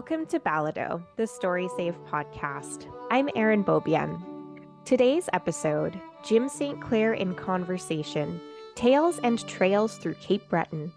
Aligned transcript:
Welcome 0.00 0.24
to 0.28 0.40
Balado, 0.40 1.02
the 1.16 1.26
Story 1.26 1.68
Save 1.76 1.94
podcast. 2.06 2.86
I'm 3.10 3.28
Erin 3.36 3.62
Beaubien. 3.62 4.18
Today's 4.86 5.28
episode 5.34 6.00
Jim 6.24 6.48
St. 6.48 6.80
Clair 6.80 7.12
in 7.12 7.34
Conversation 7.34 8.40
Tales 8.74 9.20
and 9.22 9.46
Trails 9.46 9.98
Through 9.98 10.14
Cape 10.14 10.48
Breton. 10.48 10.90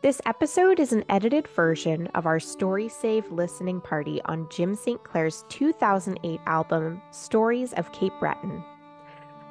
This 0.00 0.20
episode 0.26 0.78
is 0.78 0.92
an 0.92 1.04
edited 1.08 1.48
version 1.48 2.06
of 2.14 2.24
our 2.24 2.38
Story 2.38 2.88
Save 2.88 3.32
listening 3.32 3.80
party 3.80 4.22
on 4.26 4.48
Jim 4.48 4.76
St. 4.76 5.02
Clair's 5.02 5.44
2008 5.48 6.40
album, 6.46 7.02
Stories 7.10 7.72
of 7.72 7.90
Cape 7.90 8.14
Breton. 8.20 8.62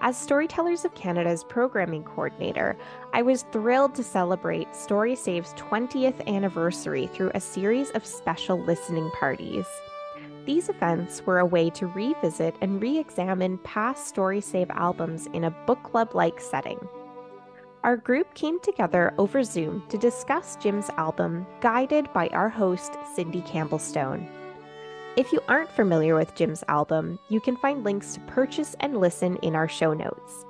As 0.01 0.15
Storytellers 0.17 0.85
of 0.85 0.95
Canada's 0.95 1.43
programming 1.43 2.03
coordinator, 2.03 2.77
I 3.11 3.21
was 3.21 3.43
thrilled 3.51 3.95
to 3.95 4.03
celebrate 4.03 4.73
Story 4.73 5.13
Save's 5.13 5.53
20th 5.55 6.25
anniversary 6.25 7.07
through 7.07 7.31
a 7.35 7.41
series 7.41 7.89
of 7.91 8.05
special 8.05 8.57
listening 8.61 9.11
parties. 9.11 9.65
These 10.45 10.69
events 10.69 11.25
were 11.25 11.39
a 11.39 11.45
way 11.45 11.69
to 11.71 11.87
revisit 11.87 12.55
and 12.61 12.81
re 12.81 12.97
examine 12.97 13.57
past 13.59 14.07
Story 14.07 14.39
Save 14.39 14.69
albums 14.71 15.27
in 15.33 15.43
a 15.43 15.51
book 15.67 15.83
club 15.83 16.15
like 16.15 16.39
setting. 16.39 16.79
Our 17.83 17.97
group 17.97 18.33
came 18.35 18.61
together 18.61 19.13
over 19.17 19.43
Zoom 19.43 19.83
to 19.89 19.97
discuss 19.97 20.55
Jim's 20.55 20.89
album, 20.91 21.45
guided 21.59 22.11
by 22.13 22.29
our 22.29 22.49
host, 22.49 22.93
Cindy 23.15 23.41
Campbellstone. 23.41 24.29
If 25.17 25.33
you 25.33 25.41
aren't 25.47 25.71
familiar 25.71 26.15
with 26.15 26.35
Jim's 26.35 26.63
album, 26.67 27.19
you 27.29 27.41
can 27.41 27.57
find 27.57 27.83
links 27.83 28.13
to 28.13 28.19
purchase 28.21 28.75
and 28.79 28.97
listen 28.97 29.37
in 29.37 29.55
our 29.55 29.67
show 29.67 29.93
notes. 29.93 30.45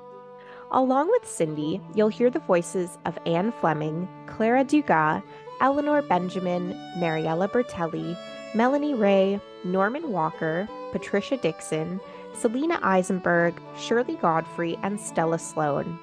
Along 0.72 1.08
with 1.10 1.28
Cindy, 1.28 1.82
you'll 1.96 2.10
hear 2.10 2.30
the 2.30 2.40
voices 2.40 2.98
of 3.06 3.18
Anne 3.26 3.52
Fleming, 3.54 4.08
Clara 4.28 4.64
Dugas, 4.64 5.24
Eleanor 5.62 6.02
Benjamin, 6.02 6.78
Mariella 6.98 7.48
Bertelli, 7.48 8.18
Melanie 8.54 8.94
Ray, 8.94 9.40
Norman 9.64 10.12
Walker, 10.12 10.68
Patricia 10.92 11.38
Dixon, 11.38 12.00
Selena 12.34 12.80
Eisenberg, 12.84 13.60
Shirley 13.78 14.16
Godfrey, 14.16 14.78
and 14.84 15.00
Stella 15.00 15.40
Sloan. 15.40 15.98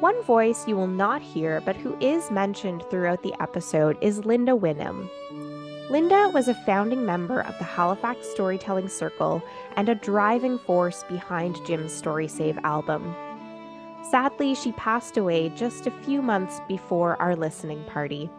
One 0.00 0.20
voice 0.22 0.66
you 0.66 0.76
will 0.76 0.86
not 0.86 1.20
hear 1.20 1.60
but 1.60 1.76
who 1.76 1.96
is 2.00 2.30
mentioned 2.30 2.82
throughout 2.90 3.22
the 3.22 3.34
episode 3.40 3.98
is 4.00 4.24
Linda 4.24 4.52
Winham. 4.52 5.08
Linda 5.90 6.30
was 6.32 6.46
a 6.46 6.54
founding 6.54 7.04
member 7.04 7.40
of 7.40 7.58
the 7.58 7.64
Halifax 7.64 8.28
Storytelling 8.28 8.88
Circle 8.88 9.42
and 9.74 9.88
a 9.88 9.96
driving 9.96 10.56
force 10.56 11.02
behind 11.08 11.58
Jim's 11.66 11.92
Story 11.92 12.28
Save 12.28 12.58
album. 12.58 13.12
Sadly, 14.08 14.54
she 14.54 14.70
passed 14.72 15.16
away 15.16 15.48
just 15.48 15.88
a 15.88 16.02
few 16.04 16.22
months 16.22 16.60
before 16.68 17.20
our 17.20 17.34
listening 17.34 17.82
party. 17.86 18.30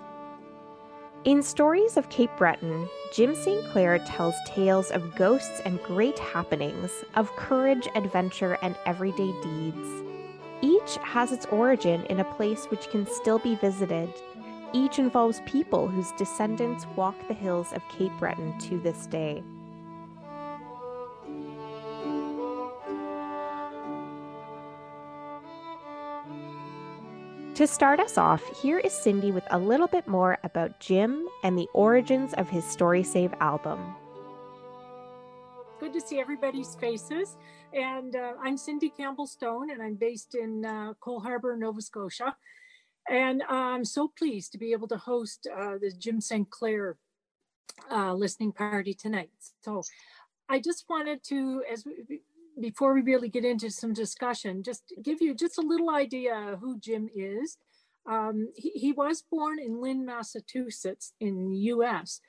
In 1.26 1.44
Stories 1.44 1.98
of 1.98 2.10
Cape 2.10 2.32
Breton, 2.38 2.88
Jim 3.14 3.36
St. 3.36 3.70
Clair 3.74 4.00
tells 4.00 4.36
tales 4.46 4.90
of 4.90 5.14
ghosts 5.18 5.62
and 5.66 5.84
great 5.84 6.18
happenings, 6.20 7.04
of 7.16 7.36
courage, 7.36 7.90
adventure, 7.96 8.58
and 8.62 8.78
everyday 8.86 9.34
deeds. 9.44 9.90
Each 10.62 10.96
has 11.04 11.34
its 11.34 11.48
origin 11.48 12.06
in 12.06 12.22
a 12.22 12.34
place 12.36 12.68
which 12.68 12.90
can 12.92 13.06
still 13.06 13.40
be 13.40 13.56
visited 13.56 14.10
each 14.74 15.00
involves 15.00 15.42
people 15.46 15.88
whose 15.88 16.12
descendants 16.14 16.86
walk 16.96 17.16
the 17.28 17.34
hills 17.34 17.74
of 17.74 17.82
Cape 17.90 18.12
Breton 18.20 18.58
to 18.60 18.80
this 18.80 19.08
day. 19.08 19.44
To 27.56 27.68
start 27.68 28.00
us 28.00 28.18
off, 28.18 28.42
here 28.62 28.80
is 28.80 28.92
Cindy 28.92 29.32
with 29.32 29.44
a 29.52 29.60
little 29.60 29.88
bit 29.88 30.08
more 30.08 30.38
about 30.44 30.80
Jim 30.80 31.28
and 31.44 31.58
the 31.58 31.68
origins 31.74 32.34
of 32.34 32.50
his 32.50 32.66
Story 32.66 33.04
Save 33.04 33.34
album. 33.40 33.94
Good 35.80 35.94
to 35.94 36.02
see 36.02 36.20
everybody's 36.20 36.76
faces. 36.76 37.38
And 37.74 38.16
uh, 38.16 38.34
I'm 38.42 38.58
Cindy 38.58 38.90
Campbell 38.90 39.28
Stone, 39.28 39.70
and 39.70 39.82
I'm 39.82 39.96
based 39.96 40.34
in 40.36 40.66
uh, 40.66 40.94
Cole 41.02 41.20
Harbour, 41.20 41.56
Nova 41.58 41.82
Scotia. 41.82 42.36
And 43.12 43.44
I'm 43.50 43.84
so 43.84 44.08
pleased 44.08 44.54
to 44.54 44.58
be 44.58 44.72
able 44.72 44.88
to 44.88 44.98
host 44.98 45.46
uh, 45.54 45.74
the 45.82 45.92
Jim 45.92 46.22
St. 46.22 46.50
Clair 46.50 46.96
uh, 47.92 48.14
listening 48.14 48.54
party 48.54 48.94
tonight. 48.94 49.30
So 49.66 49.84
I 50.48 50.62
just 50.62 50.86
wanted 50.90 51.22
to, 51.26 51.62
as 51.70 51.86
we, 51.86 52.22
before 52.58 52.94
we 52.94 53.02
really 53.02 53.28
get 53.28 53.44
into 53.44 53.70
some 53.70 53.92
discussion, 53.92 54.64
just 54.64 54.94
give 55.04 55.22
you 55.22 55.36
just 55.36 55.58
a 55.58 55.62
little 55.62 55.90
idea 55.90 56.58
who 56.62 56.80
Jim 56.80 57.10
is. 57.14 57.58
Um, 58.10 58.48
he, 58.56 58.70
he 58.70 58.92
was 58.94 59.26
born 59.30 59.60
in 59.60 59.82
Lynn, 59.82 60.06
Massachusetts 60.06 61.12
in 61.20 61.50
the 61.50 61.58
US, 61.74 62.22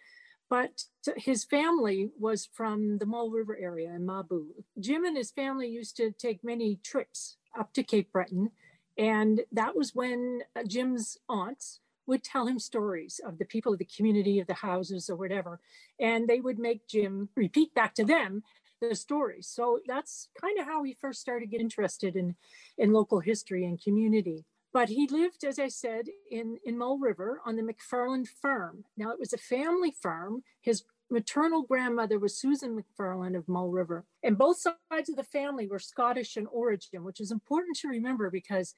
but 0.50 0.82
his 1.16 1.44
family 1.44 2.10
was 2.18 2.48
from 2.52 2.98
the 2.98 3.06
Mull 3.06 3.30
River 3.30 3.56
area 3.56 3.92
in 3.94 4.04
Mabou. 4.04 4.46
Jim 4.80 5.04
and 5.04 5.16
his 5.16 5.30
family 5.30 5.68
used 5.68 5.96
to 5.98 6.10
take 6.10 6.42
many 6.42 6.80
trips 6.82 7.36
up 7.56 7.72
to 7.74 7.84
Cape 7.84 8.10
Breton 8.10 8.50
and 8.98 9.40
that 9.52 9.76
was 9.76 9.94
when 9.94 10.42
uh, 10.56 10.62
Jim's 10.66 11.18
aunts 11.28 11.80
would 12.06 12.24
tell 12.24 12.46
him 12.46 12.58
stories 12.58 13.20
of 13.24 13.38
the 13.38 13.44
people 13.44 13.72
of 13.72 13.78
the 13.78 13.88
community, 13.96 14.40
of 14.40 14.46
the 14.46 14.54
houses, 14.54 15.08
or 15.08 15.16
whatever. 15.16 15.60
And 16.00 16.28
they 16.28 16.40
would 16.40 16.58
make 16.58 16.88
Jim 16.88 17.28
repeat 17.36 17.74
back 17.74 17.94
to 17.94 18.04
them 18.04 18.42
the 18.80 18.94
stories. 18.94 19.46
So 19.46 19.78
that's 19.86 20.28
kind 20.40 20.58
of 20.58 20.66
how 20.66 20.82
he 20.82 20.94
first 20.94 21.20
started 21.20 21.50
getting 21.50 21.66
interested 21.66 22.16
in, 22.16 22.34
in 22.76 22.92
local 22.92 23.20
history 23.20 23.64
and 23.64 23.82
community. 23.82 24.44
But 24.72 24.88
he 24.88 25.06
lived, 25.06 25.44
as 25.44 25.58
I 25.58 25.68
said, 25.68 26.06
in, 26.30 26.58
in 26.64 26.78
Mull 26.78 26.98
River 26.98 27.40
on 27.44 27.56
the 27.56 27.62
McFarland 27.62 28.26
farm. 28.26 28.84
Now, 28.96 29.10
it 29.10 29.20
was 29.20 29.32
a 29.32 29.38
family 29.38 29.94
farm. 30.02 30.42
His 30.62 30.84
maternal 31.12 31.62
grandmother 31.62 32.18
was 32.18 32.36
Susan 32.36 32.76
McFarland 32.76 33.36
of 33.36 33.46
Mull 33.46 33.70
River. 33.70 34.04
And 34.22 34.38
both 34.38 34.58
sides 34.58 35.10
of 35.10 35.16
the 35.16 35.22
family 35.22 35.68
were 35.68 35.78
Scottish 35.78 36.36
in 36.36 36.46
origin, 36.46 37.04
which 37.04 37.20
is 37.20 37.30
important 37.30 37.76
to 37.78 37.88
remember 37.88 38.30
because 38.30 38.74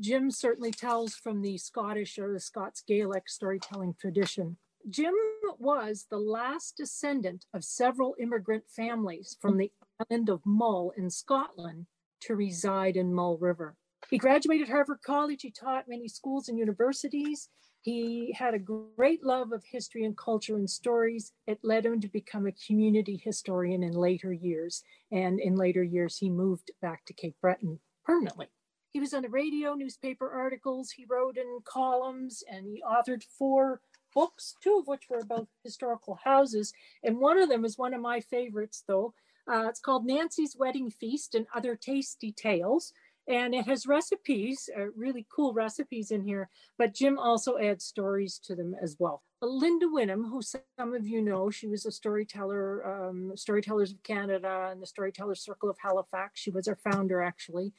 Jim 0.00 0.30
certainly 0.30 0.72
tells 0.72 1.14
from 1.14 1.42
the 1.42 1.56
Scottish 1.56 2.18
or 2.18 2.32
the 2.32 2.40
Scots 2.40 2.82
Gaelic 2.86 3.28
storytelling 3.28 3.94
tradition. 4.00 4.56
Jim 4.88 5.14
was 5.58 6.06
the 6.10 6.18
last 6.18 6.76
descendant 6.76 7.46
of 7.54 7.64
several 7.64 8.14
immigrant 8.20 8.64
families 8.68 9.36
from 9.40 9.56
the 9.56 9.70
island 10.00 10.28
of 10.28 10.40
Mull 10.44 10.92
in 10.96 11.10
Scotland 11.10 11.86
to 12.22 12.34
reside 12.34 12.96
in 12.96 13.14
Mull 13.14 13.38
River. 13.38 13.76
He 14.10 14.18
graduated 14.18 14.68
Harvard 14.68 15.00
College. 15.04 15.42
He 15.42 15.50
taught 15.50 15.88
many 15.88 16.08
schools 16.08 16.48
and 16.48 16.58
universities. 16.58 17.48
He 17.86 18.32
had 18.36 18.52
a 18.52 18.58
great 18.58 19.22
love 19.22 19.52
of 19.52 19.62
history 19.62 20.04
and 20.04 20.16
culture 20.16 20.56
and 20.56 20.68
stories. 20.68 21.32
It 21.46 21.60
led 21.62 21.86
him 21.86 22.00
to 22.00 22.08
become 22.08 22.44
a 22.44 22.66
community 22.66 23.16
historian 23.22 23.84
in 23.84 23.92
later 23.92 24.32
years. 24.32 24.82
And 25.12 25.38
in 25.38 25.54
later 25.54 25.84
years, 25.84 26.18
he 26.18 26.28
moved 26.28 26.72
back 26.82 27.04
to 27.04 27.12
Cape 27.12 27.36
Breton 27.40 27.78
permanently. 28.04 28.48
He 28.90 28.98
was 28.98 29.14
on 29.14 29.22
the 29.22 29.28
radio, 29.28 29.74
newspaper 29.74 30.28
articles, 30.28 30.90
he 30.90 31.06
wrote 31.08 31.36
in 31.36 31.60
columns, 31.62 32.42
and 32.50 32.66
he 32.66 32.82
authored 32.82 33.22
four 33.22 33.80
books, 34.12 34.56
two 34.60 34.78
of 34.80 34.88
which 34.88 35.08
were 35.08 35.20
about 35.20 35.46
historical 35.62 36.18
houses. 36.24 36.72
And 37.04 37.20
one 37.20 37.38
of 37.38 37.48
them 37.48 37.64
is 37.64 37.78
one 37.78 37.94
of 37.94 38.00
my 38.00 38.18
favorites, 38.18 38.82
though. 38.88 39.14
Uh, 39.48 39.68
it's 39.68 39.78
called 39.78 40.04
Nancy's 40.04 40.56
Wedding 40.58 40.90
Feast 40.90 41.36
and 41.36 41.46
Other 41.54 41.76
Tasty 41.76 42.32
Tales 42.32 42.92
and 43.28 43.54
it 43.54 43.66
has 43.66 43.86
recipes, 43.86 44.68
uh, 44.76 44.86
really 44.96 45.26
cool 45.34 45.52
recipes 45.52 46.10
in 46.10 46.22
here, 46.22 46.48
but 46.78 46.94
Jim 46.94 47.18
also 47.18 47.58
adds 47.58 47.84
stories 47.84 48.38
to 48.44 48.54
them 48.54 48.74
as 48.80 48.96
well. 48.98 49.22
Linda 49.42 49.86
Winham, 49.86 50.28
who 50.28 50.40
some 50.42 50.94
of 50.94 51.06
you 51.06 51.20
know, 51.20 51.50
she 51.50 51.66
was 51.66 51.84
a 51.84 51.90
storyteller, 51.90 53.08
um, 53.08 53.32
Storytellers 53.36 53.92
of 53.92 54.02
Canada 54.02 54.68
and 54.70 54.80
the 54.80 54.86
Storytellers 54.86 55.40
Circle 55.40 55.68
of 55.68 55.76
Halifax. 55.78 56.40
She 56.40 56.50
was 56.50 56.66
our 56.66 56.76
founder, 56.76 57.22
actually. 57.22 57.72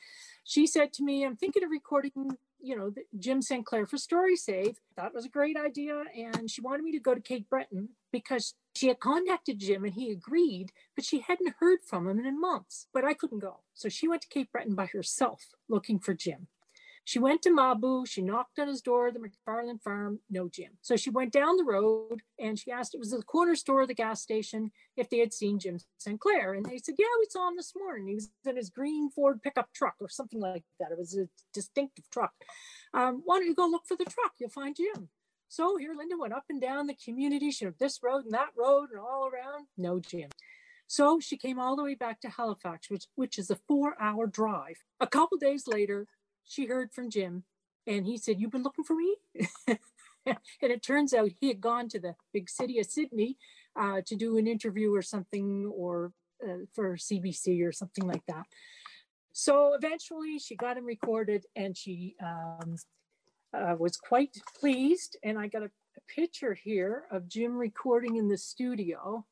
She 0.44 0.68
said 0.68 0.94
to 0.94 1.04
me, 1.04 1.25
I'm 1.25 1.36
thinking 1.36 1.63
of 1.63 1.71
recording 1.71 2.38
you 2.60 2.75
know, 2.75 2.92
Jim 3.18 3.42
St. 3.42 3.66
Clair 3.66 3.86
for 3.86 3.98
Story 3.98 4.36
Save. 4.36 4.77
That 4.95 5.13
was 5.13 5.25
a 5.25 5.30
great 5.30 5.57
idea. 5.57 6.04
And 6.16 6.50
she 6.50 6.62
wanted 6.62 6.83
me 6.83 6.92
to 6.94 7.00
go 7.00 7.13
to 7.13 7.21
Cape 7.21 7.50
Breton 7.50 7.89
because 8.12 8.56
she 8.77 8.88
had 8.88 9.00
contacted 9.00 9.59
Jim 9.59 9.83
and 9.83 9.94
he 9.94 10.12
agreed, 10.12 10.71
but 10.95 11.03
she 11.03 11.19
hadn't 11.19 11.56
heard 11.59 11.79
from 11.83 12.07
him 12.07 12.24
in 12.24 12.39
months. 12.39 12.88
But 12.94 13.03
I 13.03 13.13
couldn't 13.13 13.39
go. 13.39 13.62
So 13.74 13.89
she 13.89 14.07
went 14.07 14.21
to 14.21 14.27
Cape 14.27 14.51
Breton 14.51 14.75
by 14.75 14.85
herself 14.85 15.44
looking 15.68 16.00
for 16.00 16.13
Jim. 16.13 16.47
She 17.07 17.19
went 17.19 17.41
to 17.44 17.51
Mabou. 17.51 18.06
She 18.06 18.21
knocked 18.21 18.59
on 18.59 18.68
his 18.68 18.81
door, 18.81 19.12
the 19.12 19.19
McFarland 19.19 19.81
farm, 19.81 20.19
no 20.29 20.50
Jim. 20.50 20.71
So 20.81 20.97
she 20.97 21.09
went 21.09 21.31
down 21.31 21.56
the 21.56 21.63
road 21.63 22.21
and 22.38 22.59
she 22.59 22.69
asked, 22.69 22.94
it 22.94 23.00
was 23.00 23.12
the 23.12 23.21
corner 23.24 23.56
store 23.56 23.88
the 23.88 23.94
gas 23.94 24.21
station, 24.21 24.71
if 24.97 25.09
they 25.09 25.19
had 25.19 25.31
seen 25.31 25.57
Jim 25.57 25.80
St. 26.00 26.19
Clair. 26.19 26.53
And 26.53 26.65
they 26.65 26.80
said, 26.80 26.95
yeah, 27.00 27.06
we 27.18 27.27
saw 27.30 27.47
him 27.47 27.56
this 27.56 27.71
morning. 27.77 28.09
He 28.09 28.15
was 28.15 28.30
in 28.45 28.57
his 28.57 28.69
green 28.69 29.09
Ford 29.09 29.41
pickup 29.41 29.69
truck 29.73 29.95
or 30.01 30.09
something 30.09 30.41
like 30.41 30.65
that. 30.81 30.91
It 30.91 30.97
was 30.97 31.18
a 31.18 31.30
distinctive 31.53 32.09
truck. 32.09 32.33
Um, 32.94 33.21
why 33.23 33.38
don't 33.38 33.47
you 33.47 33.56
go 33.56 33.68
look 33.68 33.88
for 33.88 33.95
the 33.95 34.03
truck? 34.03 34.33
You'll 34.38 34.50
find 34.50 34.75
Jim. 34.75 35.07
So 35.49 35.77
here 35.77 35.94
Linda 35.95 36.17
went 36.17 36.33
up 36.33 36.45
and 36.49 36.61
down 36.61 36.88
the 36.88 36.95
community. 36.95 37.51
She 37.51 37.65
went 37.65 37.79
this 37.79 37.99
road 38.03 38.25
and 38.25 38.33
that 38.33 38.49
road 38.55 38.89
and 38.91 38.99
all 38.99 39.29
around, 39.31 39.67
no 39.77 39.99
Jim. 39.99 40.29
So 40.88 41.19
she 41.19 41.38
came 41.38 41.59
all 41.59 41.75
the 41.75 41.83
way 41.83 41.95
back 41.95 42.21
to 42.21 42.29
Halifax, 42.29 42.89
which, 42.89 43.05
which 43.15 43.38
is 43.38 43.49
a 43.49 43.59
four 43.67 44.01
hour 44.01 44.27
drive. 44.27 44.77
A 44.99 45.07
couple 45.07 45.38
days 45.38 45.67
later, 45.67 46.07
she 46.44 46.65
heard 46.65 46.94
from 46.94 47.09
Jim 47.09 47.44
and 47.85 48.05
he 48.05 48.17
said, 48.17 48.39
You've 48.39 48.51
been 48.51 48.63
looking 48.63 48.85
for 48.85 48.95
me? 48.95 49.15
and 50.27 50.38
it 50.61 50.83
turns 50.83 51.13
out 51.13 51.31
he 51.39 51.47
had 51.47 51.61
gone 51.61 51.89
to 51.89 51.99
the 51.99 52.15
big 52.33 52.49
city 52.49 52.79
of 52.79 52.85
Sydney 52.85 53.38
uh, 53.75 54.01
to 54.05 54.15
do 54.15 54.38
an 54.38 54.47
interview 54.47 54.94
or 54.94 55.01
something 55.01 55.71
or 55.75 56.11
uh, 56.44 56.65
for 56.73 56.95
CBC 56.95 57.65
or 57.65 57.71
something 57.71 58.05
like 58.05 58.25
that. 58.27 58.45
So 59.33 59.73
eventually 59.73 60.39
she 60.39 60.55
got 60.55 60.77
him 60.77 60.85
recorded 60.85 61.45
and 61.55 61.77
she 61.77 62.15
um, 62.23 62.75
uh, 63.57 63.75
was 63.77 63.98
quite 63.98 64.38
pleased. 64.59 65.18
And 65.24 65.38
I 65.38 65.48
got 65.48 65.63
a, 65.63 65.65
a 65.65 66.01
picture 66.13 66.54
here 66.54 67.04
of 67.12 67.27
Jim 67.27 67.56
recording 67.56 68.18
in 68.18 68.27
the 68.27 68.38
studio 68.38 69.25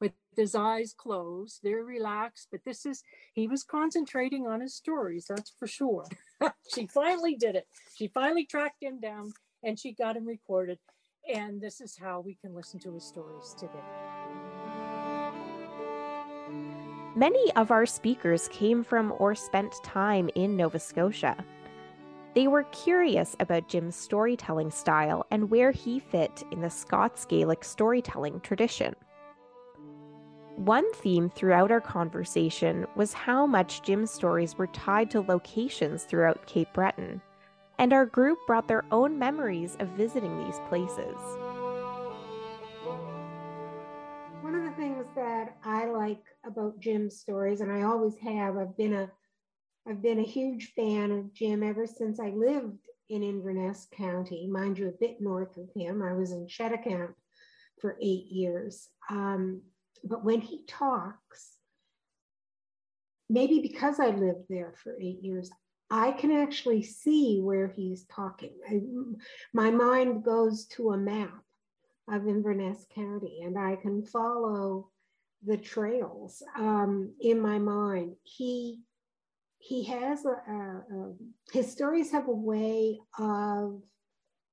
with 0.00 0.12
his 0.36 0.54
eyes 0.54 0.94
closed. 0.96 1.60
They're 1.62 1.84
relaxed, 1.84 2.48
but 2.50 2.60
this 2.64 2.86
is, 2.86 3.02
he 3.34 3.46
was 3.46 3.64
concentrating 3.64 4.46
on 4.46 4.60
his 4.60 4.74
stories, 4.74 5.26
that's 5.28 5.52
for 5.58 5.66
sure. 5.66 6.04
she 6.74 6.86
finally 6.86 7.36
did 7.36 7.56
it. 7.56 7.66
She 7.96 8.08
finally 8.08 8.44
tracked 8.44 8.82
him 8.82 9.00
down 9.00 9.32
and 9.62 9.78
she 9.78 9.92
got 9.92 10.16
him 10.16 10.26
recorded. 10.26 10.78
And 11.32 11.60
this 11.60 11.80
is 11.80 11.96
how 11.96 12.20
we 12.20 12.36
can 12.36 12.54
listen 12.54 12.78
to 12.80 12.92
his 12.92 13.04
stories 13.04 13.54
today. 13.58 13.72
Many 17.16 17.50
of 17.56 17.70
our 17.70 17.86
speakers 17.86 18.48
came 18.48 18.84
from 18.84 19.12
or 19.18 19.34
spent 19.34 19.74
time 19.82 20.28
in 20.34 20.54
Nova 20.54 20.78
Scotia. 20.78 21.36
They 22.36 22.48
were 22.48 22.64
curious 22.64 23.34
about 23.40 23.66
Jim's 23.66 23.96
storytelling 23.96 24.70
style 24.70 25.24
and 25.30 25.48
where 25.48 25.70
he 25.70 25.98
fit 25.98 26.44
in 26.50 26.60
the 26.60 26.68
Scots 26.68 27.24
Gaelic 27.24 27.64
storytelling 27.64 28.40
tradition. 28.40 28.94
One 30.56 30.92
theme 30.92 31.30
throughout 31.30 31.70
our 31.70 31.80
conversation 31.80 32.86
was 32.94 33.14
how 33.14 33.46
much 33.46 33.80
Jim's 33.80 34.10
stories 34.10 34.58
were 34.58 34.66
tied 34.66 35.10
to 35.12 35.22
locations 35.22 36.04
throughout 36.04 36.46
Cape 36.46 36.68
Breton, 36.74 37.22
and 37.78 37.94
our 37.94 38.04
group 38.04 38.38
brought 38.46 38.68
their 38.68 38.84
own 38.90 39.18
memories 39.18 39.78
of 39.80 39.88
visiting 39.96 40.36
these 40.44 40.60
places. 40.68 41.16
One 44.42 44.54
of 44.54 44.62
the 44.62 44.76
things 44.76 45.06
that 45.14 45.56
I 45.64 45.86
like 45.86 46.22
about 46.44 46.80
Jim's 46.80 47.18
stories, 47.18 47.62
and 47.62 47.72
I 47.72 47.84
always 47.84 48.18
have, 48.18 48.58
I've 48.58 48.76
been 48.76 48.92
a 48.92 49.10
I've 49.88 50.02
been 50.02 50.18
a 50.18 50.24
huge 50.24 50.72
fan 50.74 51.12
of 51.12 51.32
Jim 51.32 51.62
ever 51.62 51.86
since 51.86 52.18
I 52.18 52.30
lived 52.30 52.78
in 53.08 53.22
Inverness 53.22 53.86
County, 53.96 54.48
mind 54.48 54.78
you, 54.78 54.88
a 54.88 54.92
bit 54.92 55.20
north 55.20 55.56
of 55.56 55.70
him. 55.76 56.02
I 56.02 56.12
was 56.12 56.32
in 56.32 56.46
Cheticamp 56.46 57.14
for 57.80 57.96
eight 58.02 58.26
years. 58.26 58.88
Um, 59.08 59.62
but 60.02 60.24
when 60.24 60.40
he 60.40 60.64
talks, 60.66 61.52
maybe 63.30 63.60
because 63.60 64.00
I 64.00 64.08
lived 64.08 64.46
there 64.48 64.74
for 64.82 64.96
eight 65.00 65.22
years, 65.22 65.50
I 65.88 66.10
can 66.10 66.32
actually 66.32 66.82
see 66.82 67.40
where 67.40 67.68
he's 67.68 68.06
talking. 68.06 68.54
I, 68.68 68.80
my 69.54 69.70
mind 69.70 70.24
goes 70.24 70.66
to 70.72 70.90
a 70.90 70.98
map 70.98 71.44
of 72.10 72.26
Inverness 72.26 72.84
County 72.92 73.42
and 73.44 73.56
I 73.56 73.76
can 73.76 74.04
follow 74.04 74.90
the 75.44 75.56
trails 75.56 76.42
um, 76.58 77.12
in 77.20 77.40
my 77.40 77.60
mind. 77.60 78.16
He 78.24 78.80
he 79.58 79.84
has 79.84 80.24
a, 80.24 80.28
a, 80.28 80.84
a, 80.92 81.12
his 81.52 81.70
stories 81.70 82.12
have 82.12 82.28
a 82.28 82.32
way 82.32 82.98
of 83.18 83.82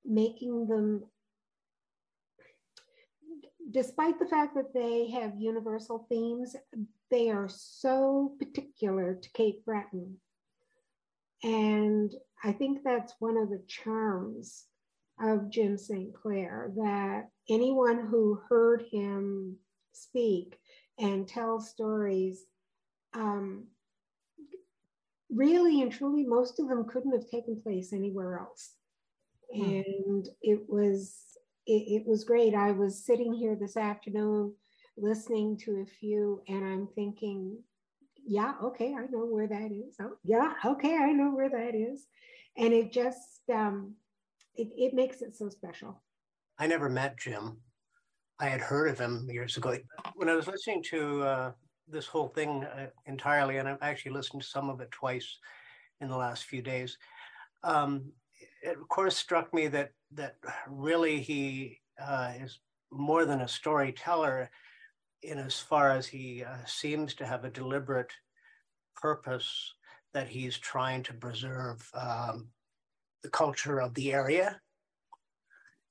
making 0.06 0.68
them 0.68 1.04
despite 3.72 4.20
the 4.20 4.26
fact 4.26 4.56
that 4.56 4.74
they 4.74 5.10
have 5.10 5.34
universal 5.38 6.06
themes 6.10 6.56
they 7.10 7.30
are 7.30 7.48
so 7.50 8.36
particular 8.40 9.16
to 9.16 9.30
cape 9.34 9.64
breton. 9.66 10.18
And 11.44 12.14
i 12.44 12.52
think 12.52 12.80
that's 12.84 13.14
one 13.20 13.38
of 13.38 13.50
the 13.50 13.64
charms 13.68 14.66
of 15.22 15.50
jim 15.50 15.78
st 15.78 16.14
clair 16.14 16.72
that 16.76 17.30
anyone 17.50 18.08
who 18.08 18.40
heard 18.50 18.84
him 18.92 19.58
speak 19.92 20.58
and 20.98 21.28
tell 21.28 21.60
stories 21.60 22.46
um, 23.14 23.68
really 25.34 25.82
and 25.82 25.92
truly, 25.92 26.24
most 26.26 26.60
of 26.60 26.68
them 26.68 26.86
couldn't 26.86 27.14
have 27.14 27.30
taken 27.30 27.62
place 27.62 27.94
anywhere 27.94 28.40
else. 28.40 28.74
Hmm. 29.54 29.64
And 29.64 30.30
it 30.42 30.62
was 30.68 31.16
it, 31.66 32.02
it 32.02 32.08
was 32.08 32.24
great. 32.24 32.54
I 32.54 32.72
was 32.72 33.06
sitting 33.06 33.34
here 33.34 33.56
this 33.56 33.78
afternoon 33.78 34.54
listening 34.98 35.58
to 35.58 35.82
a 35.82 35.86
few, 35.86 36.42
and 36.48 36.64
I'm 36.64 36.88
thinking, 36.94 37.58
yeah, 38.26 38.54
okay, 38.62 38.94
I 38.94 39.06
know 39.10 39.26
where 39.26 39.48
that 39.48 39.72
is. 39.72 39.96
Oh, 40.02 40.18
yeah, 40.24 40.54
okay, 40.66 40.98
I 40.98 41.12
know 41.12 41.32
where 41.32 41.50
that 41.50 41.76
is. 41.76 42.06
And 42.58 42.74
it 42.74 42.92
just 42.92 43.42
um, 43.52 43.96
it, 44.56 44.70
it 44.78 44.94
makes 44.94 45.22
it 45.22 45.36
so 45.36 45.50
special. 45.50 46.02
I 46.60 46.68
never 46.68 46.90
met 46.90 47.18
Jim. 47.18 47.58
I 48.40 48.48
had 48.48 48.62
heard 48.62 48.90
of 48.90 49.00
him 49.00 49.28
years 49.32 49.58
ago. 49.58 49.78
When 50.16 50.30
I 50.30 50.36
was 50.36 50.48
listening 50.48 50.84
to 50.90 51.24
uh, 51.24 51.52
this 51.88 52.08
whole 52.08 52.30
thing 52.30 52.64
uh, 52.64 52.88
entirely, 53.06 53.58
and 53.58 53.68
I've 53.68 53.82
actually 53.82 54.14
listened 54.14 54.42
to 54.42 54.48
some 54.48 54.70
of 54.70 54.82
it 54.82 54.92
twice 54.92 55.38
in 56.02 56.10
the 56.10 56.18
last 56.18 56.46
few 56.46 56.62
days. 56.62 56.98
Um, 57.64 58.12
it 58.62 58.78
of 58.78 58.88
course 58.88 59.18
struck 59.18 59.54
me 59.54 59.68
that 59.68 59.92
that 60.14 60.36
really 60.68 61.22
he 61.22 61.80
uh, 62.02 62.34
is 62.40 62.60
more 62.92 63.26
than 63.26 63.42
a 63.42 63.48
storyteller, 63.48 64.50
in 65.24 65.40
as 65.40 65.60
far 65.60 65.92
as 65.92 66.06
he 66.06 66.44
uh, 66.44 66.58
seems 66.66 67.14
to 67.16 67.26
have 67.26 67.46
a 67.46 67.50
deliberate 67.50 68.12
purpose 68.96 69.74
that 70.14 70.28
he's 70.28 70.58
trying 70.58 71.02
to 71.04 71.14
preserve 71.14 71.90
um, 71.94 72.50
the 73.24 73.30
culture 73.30 73.80
of 73.80 73.94
the 73.94 74.14
area. 74.14 74.60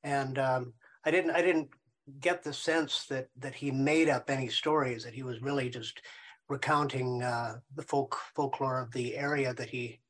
And 0.04 0.38
um, 0.38 0.74
I 1.04 1.10
didn't 1.10 1.30
I 1.30 1.42
didn't 1.42 1.70
get 2.20 2.42
the 2.42 2.52
sense 2.52 3.06
that 3.06 3.28
that 3.38 3.54
he 3.54 3.70
made 3.70 4.08
up 4.08 4.28
any 4.28 4.48
stories, 4.48 5.04
that 5.04 5.14
he 5.14 5.22
was 5.22 5.42
really 5.42 5.70
just 5.70 6.02
recounting 6.48 7.22
uh, 7.22 7.54
the 7.74 7.82
folk 7.82 8.16
folklore 8.34 8.80
of 8.80 8.92
the 8.92 9.16
area 9.16 9.54
that 9.54 9.70
he 9.70 10.00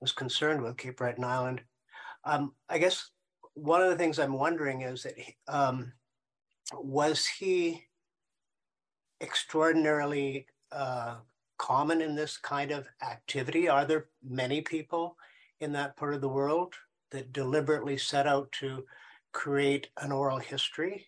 was 0.00 0.12
concerned 0.12 0.62
with, 0.62 0.76
Cape 0.76 0.96
Breton 0.96 1.24
Island. 1.24 1.62
Um, 2.24 2.52
I 2.68 2.78
guess 2.78 3.10
one 3.54 3.82
of 3.82 3.90
the 3.90 3.96
things 3.96 4.18
I'm 4.18 4.34
wondering 4.34 4.82
is 4.82 5.02
that 5.02 5.14
um, 5.48 5.92
was 6.74 7.26
he 7.26 7.82
extraordinarily 9.20 10.46
uh, 10.72 11.16
common 11.58 12.00
in 12.00 12.14
this 12.14 12.36
kind 12.36 12.70
of 12.70 12.88
activity? 13.02 13.68
Are 13.68 13.84
there 13.84 14.06
many 14.22 14.60
people 14.60 15.16
in 15.60 15.72
that 15.72 15.96
part 15.96 16.14
of 16.14 16.20
the 16.20 16.28
world 16.28 16.74
that 17.10 17.32
deliberately 17.32 17.98
set 17.98 18.26
out 18.26 18.50
to 18.52 18.84
create 19.32 19.88
an 20.00 20.12
oral 20.12 20.38
history? 20.38 21.06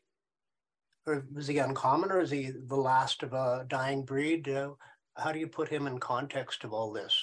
Or 1.07 1.27
was 1.35 1.47
he 1.47 1.59
uncommon 1.59 2.11
or 2.11 2.21
is 2.21 2.31
he 2.31 2.51
the 2.51 2.77
last 2.77 3.23
of 3.23 3.33
a 3.33 3.65
dying 3.69 4.05
breed? 4.05 4.49
Uh, 4.49 4.71
how 5.17 5.33
do 5.33 5.39
you 5.39 5.47
put 5.47 5.69
him 5.69 5.87
in 5.87 5.99
context 5.99 6.65
of 6.65 6.73
all 6.73 6.93
this? 6.93 7.17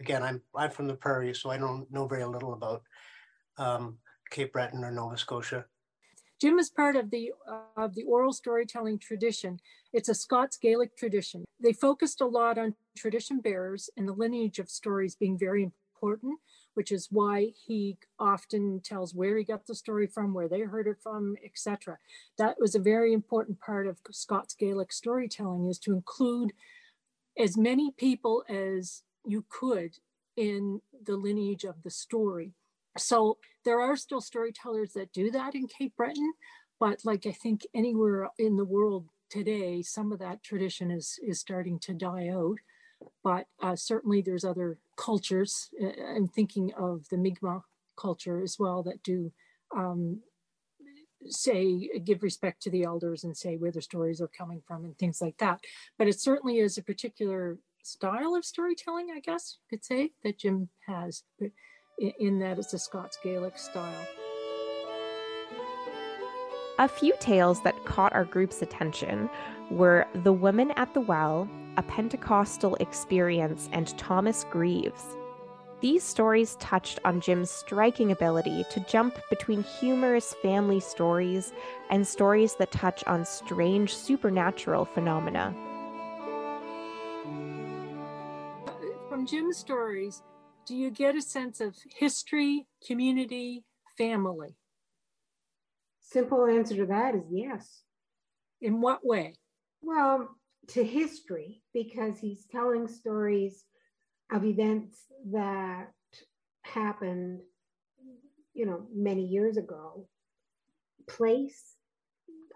Again, 0.00 0.22
I'm 0.22 0.42
I'm 0.54 0.70
from 0.70 0.88
the 0.88 0.94
prairie, 0.94 1.34
so 1.34 1.50
I 1.50 1.58
don't 1.58 1.90
know 1.90 2.06
very 2.06 2.24
little 2.24 2.54
about 2.54 2.82
um, 3.56 3.98
Cape 4.30 4.52
Breton 4.52 4.84
or 4.84 4.90
Nova 4.90 5.16
Scotia. 5.16 5.64
Jim 6.40 6.58
is 6.58 6.70
part 6.70 6.96
of 6.96 7.10
the 7.10 7.30
uh, 7.48 7.60
of 7.76 7.94
the 7.94 8.02
oral 8.02 8.32
storytelling 8.32 8.98
tradition. 8.98 9.60
It's 9.92 10.08
a 10.08 10.14
Scots 10.14 10.56
Gaelic 10.56 10.96
tradition. 10.96 11.44
They 11.60 11.72
focused 11.72 12.20
a 12.20 12.26
lot 12.26 12.58
on 12.58 12.74
tradition 12.96 13.40
bearers 13.40 13.88
and 13.96 14.08
the 14.08 14.12
lineage 14.12 14.58
of 14.58 14.68
stories 14.68 15.14
being 15.14 15.38
very 15.38 15.62
important 15.62 16.40
which 16.74 16.92
is 16.92 17.08
why 17.10 17.52
he 17.66 17.96
often 18.18 18.80
tells 18.80 19.14
where 19.14 19.36
he 19.36 19.44
got 19.44 19.66
the 19.66 19.74
story 19.74 20.06
from, 20.06 20.34
where 20.34 20.48
they 20.48 20.60
heard 20.60 20.86
it 20.86 20.96
from, 21.02 21.36
etc. 21.44 21.98
That 22.38 22.56
was 22.58 22.74
a 22.74 22.80
very 22.80 23.12
important 23.12 23.60
part 23.60 23.86
of 23.86 23.98
Scots 24.10 24.54
Gaelic 24.54 24.92
storytelling 24.92 25.68
is 25.68 25.78
to 25.80 25.92
include 25.92 26.52
as 27.38 27.56
many 27.56 27.92
people 27.96 28.44
as 28.48 29.02
you 29.24 29.44
could 29.48 29.96
in 30.36 30.80
the 31.04 31.16
lineage 31.16 31.64
of 31.64 31.82
the 31.82 31.90
story. 31.90 32.52
So 32.98 33.38
there 33.64 33.80
are 33.80 33.96
still 33.96 34.20
storytellers 34.20 34.92
that 34.94 35.12
do 35.12 35.30
that 35.30 35.54
in 35.54 35.66
Cape 35.66 35.94
Breton, 35.96 36.32
but 36.78 37.04
like 37.04 37.26
I 37.26 37.32
think 37.32 37.66
anywhere 37.74 38.30
in 38.38 38.56
the 38.56 38.64
world 38.64 39.08
today, 39.30 39.82
some 39.82 40.12
of 40.12 40.18
that 40.18 40.42
tradition 40.42 40.90
is 40.90 41.18
is 41.26 41.40
starting 41.40 41.78
to 41.80 41.94
die 41.94 42.28
out 42.28 42.58
but 43.22 43.46
uh, 43.62 43.76
certainly 43.76 44.22
there's 44.22 44.44
other 44.44 44.78
cultures. 44.96 45.68
Uh, 45.82 45.90
I'm 46.16 46.28
thinking 46.28 46.72
of 46.78 47.08
the 47.10 47.16
Mi'kmaq 47.16 47.62
culture 47.96 48.42
as 48.42 48.56
well 48.58 48.82
that 48.84 49.02
do 49.02 49.32
um, 49.76 50.20
say 51.26 51.88
give 52.04 52.22
respect 52.22 52.62
to 52.62 52.70
the 52.70 52.84
elders 52.84 53.24
and 53.24 53.36
say 53.36 53.56
where 53.56 53.70
the 53.70 53.82
stories 53.82 54.20
are 54.20 54.28
coming 54.28 54.62
from 54.66 54.84
and 54.84 54.98
things 54.98 55.20
like 55.20 55.36
that. 55.38 55.60
But 55.98 56.08
it 56.08 56.20
certainly 56.20 56.58
is 56.58 56.78
a 56.78 56.82
particular 56.82 57.58
style 57.82 58.34
of 58.34 58.44
storytelling, 58.44 59.08
I 59.14 59.20
guess 59.20 59.58
you 59.58 59.76
could 59.76 59.84
say 59.84 60.12
that 60.24 60.38
Jim 60.38 60.68
has, 60.86 61.22
but 61.38 61.50
in 61.98 62.38
that 62.40 62.58
it's 62.58 62.72
a 62.74 62.78
Scots 62.78 63.18
Gaelic 63.22 63.58
style. 63.58 64.06
A 66.78 66.88
few 66.88 67.14
tales 67.20 67.62
that 67.62 67.84
caught 67.84 68.12
our 68.12 68.24
group's 68.24 68.62
attention 68.62 69.28
were 69.70 70.06
The 70.22 70.32
Woman 70.32 70.70
at 70.72 70.94
the 70.94 71.00
Well, 71.00 71.48
A 71.78 71.82
Pentecostal 71.82 72.74
Experience, 72.76 73.70
and 73.72 73.96
Thomas 73.96 74.44
Greaves. 74.50 75.16
These 75.80 76.04
stories 76.04 76.56
touched 76.56 76.98
on 77.04 77.20
Jim's 77.20 77.50
striking 77.50 78.12
ability 78.12 78.64
to 78.70 78.80
jump 78.80 79.18
between 79.30 79.62
humorous 79.62 80.34
family 80.42 80.80
stories 80.80 81.52
and 81.88 82.06
stories 82.06 82.54
that 82.56 82.72
touch 82.72 83.02
on 83.06 83.24
strange 83.24 83.94
supernatural 83.94 84.84
phenomena. 84.84 85.54
From 89.08 89.26
Jim's 89.26 89.56
stories, 89.56 90.22
do 90.66 90.76
you 90.76 90.90
get 90.90 91.16
a 91.16 91.22
sense 91.22 91.60
of 91.60 91.74
history, 91.96 92.66
community, 92.86 93.64
family? 93.96 94.56
Simple 96.00 96.44
answer 96.46 96.76
to 96.76 96.86
that 96.86 97.14
is 97.14 97.24
yes. 97.30 97.82
In 98.60 98.82
what 98.82 99.04
way? 99.04 99.34
Well, 99.80 100.36
to 100.68 100.84
history, 100.84 101.62
because 101.74 102.18
he's 102.18 102.46
telling 102.46 102.88
stories 102.88 103.64
of 104.30 104.44
events 104.44 104.98
that 105.32 105.88
happened, 106.62 107.40
you 108.54 108.66
know, 108.66 108.86
many 108.94 109.26
years 109.26 109.56
ago. 109.56 110.08
Place, 111.08 111.74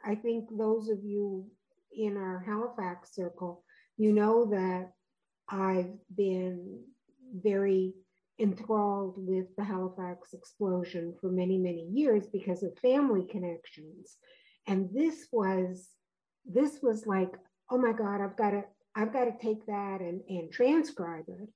I 0.04 0.14
think 0.14 0.48
those 0.56 0.88
of 0.88 0.98
you 1.02 1.46
in 1.92 2.16
our 2.16 2.38
Halifax 2.46 3.14
circle, 3.14 3.64
you 3.96 4.12
know 4.12 4.46
that 4.46 4.92
I've 5.48 5.92
been 6.14 6.80
very 7.34 7.94
enthralled 8.38 9.14
with 9.16 9.46
the 9.56 9.64
Halifax 9.64 10.32
explosion 10.32 11.14
for 11.20 11.30
many, 11.30 11.58
many 11.58 11.88
years 11.92 12.26
because 12.26 12.62
of 12.62 12.78
family 12.78 13.26
connections. 13.26 14.16
And 14.66 14.90
this 14.92 15.26
was 15.32 15.88
this 16.46 16.78
was 16.82 17.06
like, 17.06 17.32
oh 17.70 17.78
my 17.78 17.92
God, 17.92 18.20
I've 18.20 18.36
got 18.36 18.50
to, 18.50 18.64
I've 18.94 19.12
got 19.12 19.24
to 19.24 19.34
take 19.40 19.66
that 19.66 20.00
and, 20.00 20.20
and 20.28 20.52
transcribe 20.52 21.24
it 21.28 21.48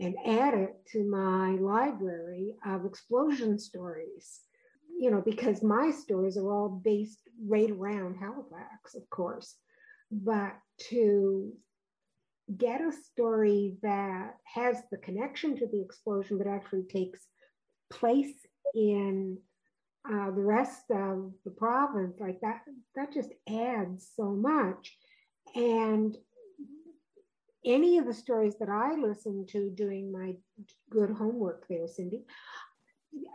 and 0.00 0.14
add 0.26 0.54
it 0.54 0.74
to 0.92 1.08
my 1.08 1.52
library 1.52 2.54
of 2.66 2.84
explosion 2.84 3.58
stories. 3.58 4.40
You 5.00 5.12
know, 5.12 5.22
because 5.24 5.62
my 5.62 5.92
stories 5.92 6.36
are 6.36 6.50
all 6.50 6.68
based 6.68 7.20
right 7.46 7.70
around 7.70 8.16
Halifax, 8.16 8.96
of 8.96 9.08
course. 9.10 9.54
But 10.10 10.54
to 10.90 11.52
get 12.56 12.80
a 12.80 12.90
story 12.92 13.76
that 13.82 14.34
has 14.44 14.82
the 14.90 14.96
connection 14.96 15.56
to 15.56 15.66
the 15.66 15.80
explosion, 15.80 16.38
but 16.38 16.46
actually 16.46 16.84
takes 16.84 17.20
place 17.90 18.34
in 18.74 19.38
uh, 20.10 20.30
the 20.30 20.42
rest 20.42 20.84
of 20.90 21.32
the 21.44 21.50
province, 21.50 22.16
like 22.18 22.40
that, 22.40 22.62
that 22.96 23.12
just 23.12 23.30
adds 23.48 24.10
so 24.16 24.30
much. 24.30 24.96
And 25.54 26.16
any 27.64 27.98
of 27.98 28.06
the 28.06 28.14
stories 28.14 28.54
that 28.60 28.68
I 28.68 28.94
listen 28.94 29.46
to 29.50 29.70
doing 29.70 30.12
my 30.12 30.34
good 30.90 31.10
homework 31.10 31.66
there, 31.68 31.88
Cindy, 31.88 32.24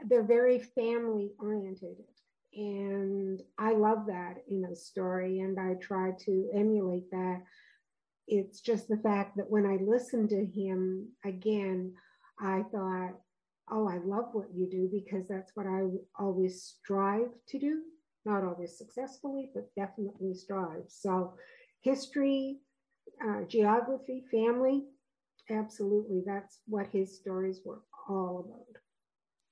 they're 0.08 0.24
very 0.24 0.60
family 0.60 1.32
oriented. 1.40 1.98
And 2.56 3.42
I 3.58 3.74
love 3.74 4.06
that 4.08 4.44
in 4.48 4.66
a 4.66 4.76
story, 4.76 5.40
and 5.40 5.60
I 5.60 5.74
try 5.76 6.12
to 6.26 6.50
emulate 6.54 7.10
that 7.12 7.42
it's 8.28 8.62
just 8.62 8.88
the 8.88 8.98
fact 8.98 9.38
that 9.38 9.50
when 9.50 9.66
I 9.66 9.78
listened 9.84 10.30
to 10.30 10.46
him 10.46 11.10
again, 11.26 11.94
I 12.40 12.64
thought, 12.72 13.14
oh, 13.70 13.88
I 13.88 13.98
love 13.98 14.30
what 14.34 14.54
you 14.54 14.70
do 14.70 14.90
because 14.92 15.28
that's 15.28 15.52
what 15.56 15.68
I 15.68 15.84
always 16.18 16.64
strive 16.64 17.30
to 17.50 17.60
do. 17.60 17.82
Not 18.26 18.44
always 18.44 18.78
successfully, 18.78 19.50
but 19.54 19.70
definitely 19.76 20.34
strive. 20.34 20.84
So, 20.88 21.34
history, 21.84 22.58
uh, 23.24 23.42
geography, 23.48 24.24
family, 24.32 24.86
absolutely. 25.50 26.24
That's 26.26 26.60
what 26.68 26.88
his 26.88 27.16
stories 27.16 27.60
were 27.64 27.82
all 28.10 28.46
about. 28.46 28.82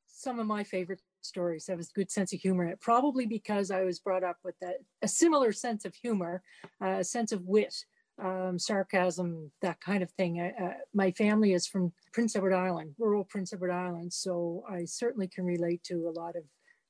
Some 0.08 0.40
of 0.40 0.48
my 0.48 0.64
favorite 0.64 1.02
stories 1.22 1.68
have 1.68 1.80
a 1.80 1.84
good 1.96 2.12
sense 2.12 2.34
of 2.34 2.40
humor 2.40 2.76
probably 2.82 3.26
because 3.26 3.72
I 3.72 3.84
was 3.84 4.00
brought 4.00 4.24
up 4.24 4.38
with 4.44 4.56
that 4.62 4.78
a 5.02 5.08
similar 5.08 5.52
sense 5.52 5.86
of 5.86 5.94
humor, 5.96 6.42
uh, 6.84 6.98
a 7.00 7.04
sense 7.04 7.32
of 7.32 7.46
wit 7.46 7.76
um, 8.24 8.60
sarcasm, 8.60 9.52
that 9.62 9.80
kind 9.82 10.04
of 10.04 10.12
thing. 10.12 10.40
Uh, 10.40 10.74
my 10.94 11.12
family 11.12 11.54
is 11.54 11.68
from 11.68 11.92
Prince 12.14 12.36
Edward 12.36 12.54
Island, 12.54 12.94
rural 13.00 13.24
Prince 13.24 13.54
Edward 13.54 13.72
Island, 13.72 14.14
so 14.14 14.64
I 14.70 14.86
certainly 14.86 15.28
can 15.28 15.46
relate 15.46 15.84
to 15.86 16.08
a 16.08 16.20
lot 16.20 16.36
of 16.36 16.44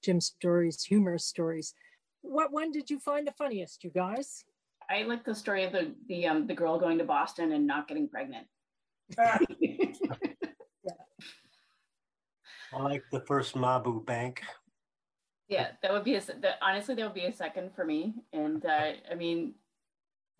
Jim's 0.03 0.25
stories, 0.25 0.83
humorous 0.83 1.25
stories. 1.25 1.73
What 2.21 2.51
one 2.51 2.71
did 2.71 2.89
you 2.89 2.99
find 2.99 3.25
the 3.27 3.31
funniest, 3.31 3.83
you 3.83 3.91
guys? 3.91 4.43
I 4.91 5.03
like 5.03 5.23
the 5.23 5.33
story 5.33 5.63
of 5.63 5.71
the 5.71 5.93
the 6.07 6.27
um, 6.27 6.47
the 6.47 6.53
girl 6.53 6.77
going 6.77 6.97
to 6.97 7.05
Boston 7.05 7.53
and 7.53 7.65
not 7.65 7.87
getting 7.87 8.09
pregnant. 8.09 8.45
yeah. 9.17 9.37
I 12.73 12.81
like 12.81 13.03
the 13.11 13.21
first 13.21 13.55
Mabou 13.55 14.05
Bank. 14.05 14.41
Yeah, 15.47 15.67
that 15.81 15.91
would 15.91 16.03
be 16.03 16.15
a. 16.15 16.21
That, 16.21 16.57
honestly, 16.61 16.95
that 16.95 17.03
would 17.03 17.13
be 17.13 17.25
a 17.25 17.33
second 17.33 17.71
for 17.75 17.85
me. 17.85 18.15
And 18.33 18.65
uh, 18.65 18.91
I 19.09 19.15
mean, 19.15 19.53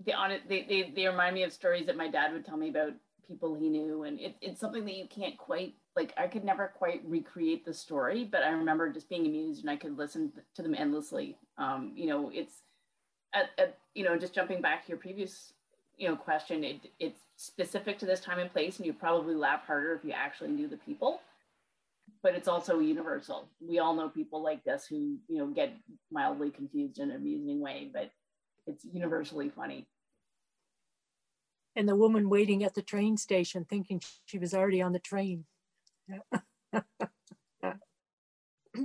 the 0.05 0.13
on 0.13 0.37
they, 0.49 0.65
they 0.67 0.91
they 0.95 1.07
remind 1.07 1.35
me 1.35 1.43
of 1.43 1.53
stories 1.53 1.85
that 1.85 1.97
my 1.97 2.09
dad 2.09 2.33
would 2.33 2.45
tell 2.45 2.57
me 2.57 2.69
about 2.69 2.93
people 3.27 3.55
he 3.55 3.69
knew 3.69 4.03
and 4.03 4.19
it, 4.19 4.35
it's 4.41 4.59
something 4.59 4.83
that 4.83 4.95
you 4.95 5.07
can't 5.07 5.37
quite 5.37 5.73
like 5.95 6.13
i 6.17 6.27
could 6.27 6.43
never 6.43 6.73
quite 6.75 7.01
recreate 7.05 7.63
the 7.63 7.73
story 7.73 8.27
but 8.29 8.43
i 8.43 8.49
remember 8.49 8.91
just 8.91 9.07
being 9.07 9.25
amused 9.25 9.61
and 9.61 9.69
i 9.69 9.75
could 9.75 9.97
listen 9.97 10.33
to 10.53 10.61
them 10.61 10.75
endlessly 10.75 11.37
um, 11.57 11.93
you 11.95 12.07
know 12.07 12.29
it's 12.33 12.63
at, 13.33 13.49
at, 13.57 13.77
you 13.93 14.03
know 14.03 14.17
just 14.17 14.33
jumping 14.33 14.61
back 14.61 14.83
to 14.83 14.89
your 14.89 14.97
previous 14.97 15.53
you 15.97 16.07
know 16.07 16.15
question 16.15 16.63
it, 16.63 16.79
it's 16.99 17.21
specific 17.37 17.97
to 17.99 18.05
this 18.05 18.19
time 18.19 18.39
and 18.39 18.51
place 18.51 18.77
and 18.77 18.85
you 18.85 18.93
probably 18.93 19.35
laugh 19.35 19.65
harder 19.65 19.93
if 19.93 20.03
you 20.03 20.11
actually 20.11 20.49
knew 20.49 20.67
the 20.67 20.77
people 20.77 21.21
but 22.23 22.35
it's 22.35 22.47
also 22.47 22.79
universal 22.79 23.47
we 23.59 23.79
all 23.79 23.95
know 23.95 24.09
people 24.09 24.41
like 24.41 24.63
this 24.63 24.85
who 24.85 25.17
you 25.27 25.37
know 25.37 25.47
get 25.47 25.73
mildly 26.11 26.49
confused 26.49 26.99
in 26.99 27.09
an 27.09 27.15
amusing 27.15 27.59
way 27.59 27.89
but 27.91 28.11
it's 28.67 28.85
universally 28.85 29.49
funny. 29.49 29.87
And 31.75 31.87
the 31.87 31.95
woman 31.95 32.29
waiting 32.29 32.63
at 32.63 32.73
the 32.75 32.81
train 32.81 33.17
station 33.17 33.65
thinking 33.65 34.01
she 34.25 34.37
was 34.37 34.53
already 34.53 34.81
on 34.81 34.91
the 34.91 34.99
train. 34.99 35.45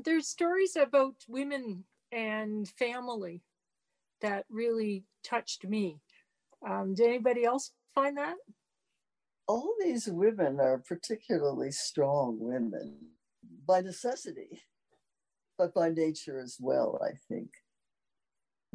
There's 0.05 0.29
stories 0.29 0.76
about 0.76 1.15
women 1.29 1.85
and 2.12 2.69
family 2.69 3.43
that 4.20 4.44
really 4.50 5.04
touched 5.25 5.64
me. 5.64 6.00
Um, 6.68 6.94
did 6.94 7.08
anybody 7.08 7.44
else 7.44 7.73
find 7.94 8.16
that? 8.16 8.37
All 9.49 9.75
these 9.80 10.08
women 10.08 10.58
are 10.61 10.78
particularly 10.78 11.70
strong 11.70 12.38
women 12.40 12.96
by 13.66 13.80
necessity, 13.80 14.62
but 15.56 15.75
by 15.75 15.90
nature 15.90 16.40
as 16.40 16.56
well, 16.61 17.00
I 17.04 17.14
think. 17.28 17.50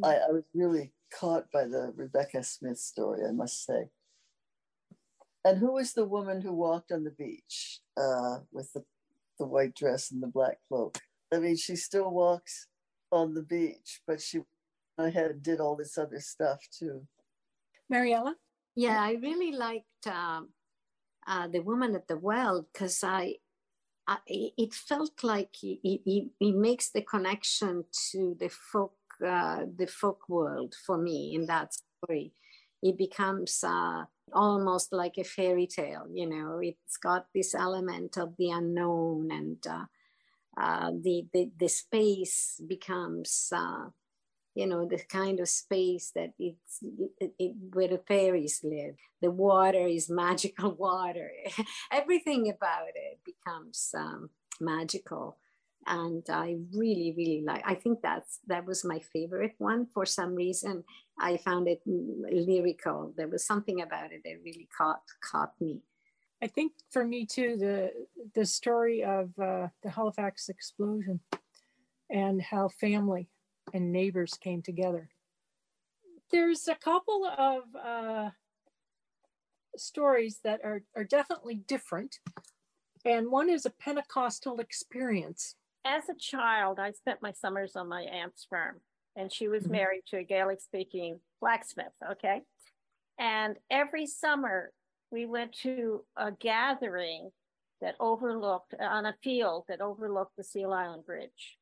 I, 0.03 0.15
I 0.15 0.31
was 0.31 0.43
really 0.53 0.93
caught 1.13 1.51
by 1.51 1.65
the 1.65 1.91
Rebecca 1.95 2.43
Smith 2.43 2.79
story, 2.79 3.25
I 3.27 3.31
must 3.31 3.65
say. 3.65 3.89
And 5.43 5.57
who 5.57 5.73
was 5.73 5.93
the 5.93 6.05
woman 6.05 6.41
who 6.41 6.53
walked 6.53 6.91
on 6.91 7.03
the 7.03 7.11
beach 7.11 7.81
uh, 7.97 8.39
with 8.51 8.71
the, 8.73 8.83
the 9.39 9.45
white 9.45 9.75
dress 9.75 10.11
and 10.11 10.21
the 10.21 10.27
black 10.27 10.57
cloak? 10.67 10.99
I 11.33 11.39
mean, 11.39 11.55
she 11.55 11.75
still 11.75 12.11
walks 12.11 12.67
on 13.11 13.33
the 13.33 13.43
beach, 13.43 14.01
but 14.05 14.21
she 14.21 14.39
ahead 15.05 15.31
and 15.31 15.43
did 15.43 15.59
all 15.59 15.75
this 15.75 15.97
other 15.97 16.19
stuff 16.19 16.59
too. 16.71 17.05
Mariella? 17.89 18.35
Yeah, 18.75 19.01
I 19.01 19.13
really 19.13 19.51
liked 19.51 20.07
uh, 20.07 20.41
uh, 21.27 21.47
the 21.47 21.59
woman 21.59 21.95
at 21.95 22.07
the 22.07 22.17
well 22.17 22.65
because 22.71 23.03
I, 23.03 23.35
I, 24.07 24.17
it 24.27 24.73
felt 24.73 25.23
like 25.23 25.49
he, 25.59 25.79
he, 25.83 26.29
he 26.39 26.51
makes 26.51 26.89
the 26.89 27.01
connection 27.01 27.85
to 28.11 28.35
the 28.39 28.49
folk 28.49 28.93
uh, 29.25 29.65
the 29.77 29.85
folk 29.85 30.27
world 30.27 30.73
for 30.85 30.97
me 30.97 31.35
in 31.35 31.45
that 31.45 31.73
story. 31.73 32.33
It 32.81 32.97
becomes 32.97 33.63
uh, 33.63 34.05
almost 34.33 34.91
like 34.91 35.17
a 35.17 35.23
fairy 35.23 35.67
tale, 35.67 36.07
you 36.11 36.27
know, 36.27 36.59
it's 36.59 36.97
got 36.97 37.27
this 37.33 37.53
element 37.53 38.17
of 38.17 38.35
the 38.37 38.49
unknown 38.49 39.31
and 39.31 39.67
uh, 39.67 39.85
uh 40.59 40.91
the, 40.91 41.25
the, 41.33 41.51
the 41.59 41.69
space 41.69 42.59
becomes, 42.67 43.51
uh, 43.55 43.89
you 44.53 44.67
know, 44.67 44.85
the 44.85 44.99
kind 45.09 45.39
of 45.39 45.47
space 45.47 46.11
that 46.15 46.33
it's 46.37 46.79
it, 47.19 47.33
it, 47.39 47.55
where 47.73 47.87
the 47.87 48.01
fairies 48.07 48.61
live. 48.63 48.95
The 49.21 49.31
water 49.31 49.87
is 49.87 50.09
magical 50.23 50.71
water. 50.71 51.31
Everything 51.91 52.49
about 52.49 52.89
it 52.95 53.19
becomes 53.25 53.91
um, 53.97 54.29
magical 54.59 55.37
and 55.87 56.23
I 56.29 56.57
really, 56.73 57.13
really 57.17 57.43
like. 57.45 57.63
I 57.65 57.75
think 57.75 58.01
that's 58.01 58.39
that 58.47 58.65
was 58.65 58.85
my 58.85 58.99
favorite 58.99 59.55
one 59.57 59.87
for 59.93 60.05
some 60.05 60.35
reason. 60.35 60.83
I 61.19 61.37
found 61.37 61.67
it 61.67 61.81
lyrical. 61.85 63.13
There 63.17 63.27
was 63.27 63.45
something 63.45 63.81
about 63.81 64.11
it 64.11 64.21
that 64.23 64.41
really 64.43 64.67
caught 64.75 65.01
caught 65.23 65.53
me. 65.59 65.81
I 66.43 66.47
think 66.47 66.73
for 66.91 67.05
me 67.05 67.25
too, 67.25 67.57
the 67.57 67.91
the 68.35 68.45
story 68.45 69.03
of 69.03 69.31
uh, 69.39 69.67
the 69.83 69.89
Halifax 69.89 70.49
explosion 70.49 71.19
and 72.09 72.41
how 72.41 72.69
family 72.69 73.27
and 73.73 73.91
neighbors 73.91 74.33
came 74.33 74.61
together. 74.61 75.09
There's 76.31 76.67
a 76.67 76.75
couple 76.75 77.25
of 77.25 77.63
uh, 77.75 78.29
stories 79.75 80.39
that 80.43 80.61
are, 80.63 80.83
are 80.95 81.03
definitely 81.03 81.55
different 81.55 82.19
and 83.05 83.31
one 83.31 83.49
is 83.49 83.65
a 83.65 83.71
Pentecostal 83.71 84.59
experience. 84.59 85.55
As 85.85 86.09
a 86.09 86.15
child, 86.15 86.79
I 86.79 86.91
spent 86.91 87.21
my 87.21 87.31
summers 87.31 87.75
on 87.75 87.87
my 87.87 88.01
aunt's 88.01 88.45
farm, 88.45 88.81
and 89.15 89.31
she 89.31 89.47
was 89.47 89.63
mm-hmm. 89.63 89.71
married 89.73 90.03
to 90.07 90.17
a 90.17 90.23
Gaelic 90.23 90.61
speaking 90.61 91.19
blacksmith. 91.39 91.93
Okay. 92.11 92.41
And 93.17 93.57
every 93.69 94.05
summer, 94.05 94.71
we 95.11 95.25
went 95.25 95.53
to 95.63 96.03
a 96.15 96.31
gathering 96.31 97.31
that 97.81 97.95
overlooked 97.99 98.75
on 98.79 99.07
a 99.07 99.15
field 99.23 99.65
that 99.67 99.81
overlooked 99.81 100.37
the 100.37 100.43
Seal 100.43 100.71
Island 100.71 101.05
Bridge. 101.05 101.57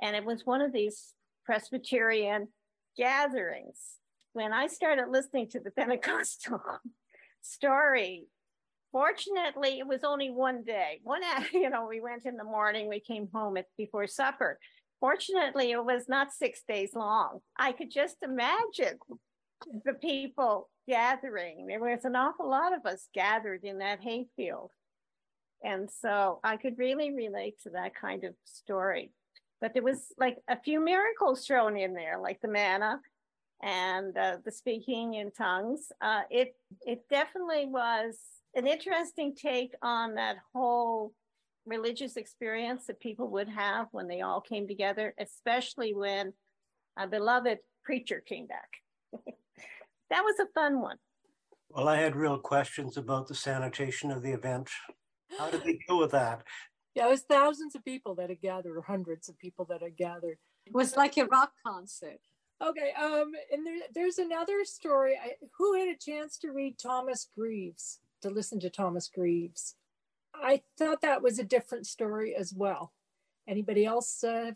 And 0.00 0.16
it 0.16 0.24
was 0.24 0.46
one 0.46 0.62
of 0.62 0.72
these 0.72 1.14
Presbyterian 1.44 2.48
gatherings. 2.96 3.78
When 4.32 4.52
I 4.52 4.68
started 4.68 5.08
listening 5.10 5.48
to 5.50 5.60
the 5.60 5.70
Pentecostal 5.76 6.60
story, 7.40 8.26
fortunately, 8.92 9.78
it 9.78 9.86
was 9.86 10.04
only 10.04 10.30
one 10.30 10.62
day. 10.62 11.00
One, 11.02 11.22
you 11.52 11.70
know, 11.70 11.86
we 11.88 12.00
went 12.00 12.26
in 12.26 12.36
the 12.36 12.44
morning, 12.44 12.88
we 12.88 13.00
came 13.00 13.28
home 13.32 13.56
at, 13.56 13.66
before 13.76 14.06
supper. 14.06 14.58
Fortunately, 15.00 15.70
it 15.70 15.84
was 15.84 16.08
not 16.08 16.32
six 16.32 16.62
days 16.68 16.90
long. 16.94 17.40
I 17.58 17.72
could 17.72 17.90
just 17.90 18.16
imagine 18.22 18.98
the 19.84 19.94
people 19.94 20.68
gathering. 20.86 21.66
There 21.66 21.80
was 21.80 22.04
an 22.04 22.16
awful 22.16 22.50
lot 22.50 22.74
of 22.74 22.84
us 22.84 23.08
gathered 23.14 23.64
in 23.64 23.78
that 23.78 24.00
hayfield. 24.02 24.70
And 25.62 25.88
so 25.90 26.40
I 26.42 26.56
could 26.56 26.78
really 26.78 27.14
relate 27.14 27.60
to 27.62 27.70
that 27.70 27.94
kind 27.94 28.24
of 28.24 28.34
story. 28.44 29.12
But 29.60 29.74
there 29.74 29.82
was 29.82 30.12
like 30.18 30.38
a 30.48 30.58
few 30.58 30.82
miracles 30.82 31.46
thrown 31.46 31.76
in 31.76 31.94
there, 31.94 32.18
like 32.18 32.40
the 32.40 32.48
manna 32.48 33.00
and 33.62 34.16
uh, 34.16 34.38
the 34.44 34.50
speaking 34.50 35.14
in 35.14 35.30
tongues. 35.30 35.92
Uh, 36.00 36.22
it 36.30 36.54
it 36.86 37.02
definitely 37.10 37.66
was 37.66 38.18
an 38.54 38.66
interesting 38.66 39.34
take 39.34 39.74
on 39.82 40.14
that 40.14 40.36
whole 40.54 41.12
religious 41.66 42.16
experience 42.16 42.86
that 42.86 43.00
people 43.00 43.28
would 43.28 43.48
have 43.48 43.86
when 43.92 44.08
they 44.08 44.22
all 44.22 44.40
came 44.40 44.66
together, 44.66 45.14
especially 45.18 45.94
when 45.94 46.32
a 46.98 47.06
beloved 47.06 47.58
preacher 47.84 48.22
came 48.26 48.46
back. 48.46 48.70
that 50.10 50.22
was 50.22 50.38
a 50.40 50.46
fun 50.54 50.80
one. 50.80 50.96
Well, 51.68 51.86
I 51.86 51.96
had 51.96 52.16
real 52.16 52.38
questions 52.38 52.96
about 52.96 53.28
the 53.28 53.34
sanitation 53.34 54.10
of 54.10 54.22
the 54.22 54.32
event. 54.32 54.68
How 55.38 55.50
did 55.50 55.62
they 55.62 55.78
deal 55.86 55.98
with 55.98 56.10
that? 56.10 56.42
Yeah, 56.94 57.06
it 57.06 57.10
was 57.10 57.22
thousands 57.22 57.74
of 57.74 57.84
people 57.84 58.14
that 58.16 58.30
had 58.30 58.40
gathered, 58.40 58.76
or 58.76 58.82
hundreds 58.82 59.28
of 59.28 59.38
people 59.38 59.64
that 59.66 59.82
had 59.82 59.96
gathered. 59.96 60.38
It 60.66 60.74
was 60.74 60.96
like 60.96 61.16
a 61.16 61.26
rock 61.26 61.52
concert. 61.64 62.20
Okay, 62.62 62.92
um, 63.00 63.32
and 63.52 63.66
there, 63.66 63.78
there's 63.94 64.18
another 64.18 64.64
story. 64.64 65.14
I, 65.22 65.32
who 65.56 65.74
had 65.74 65.88
a 65.88 65.96
chance 65.96 66.36
to 66.38 66.50
read 66.50 66.78
Thomas 66.78 67.28
Greaves, 67.36 68.00
to 68.22 68.28
listen 68.28 68.60
to 68.60 68.70
Thomas 68.70 69.08
Greaves? 69.08 69.76
I 70.34 70.62
thought 70.78 71.00
that 71.02 71.22
was 71.22 71.38
a 71.38 71.44
different 71.44 71.86
story 71.86 72.34
as 72.34 72.52
well. 72.52 72.92
Anybody 73.48 73.84
else 73.86 74.22
uh, 74.22 74.52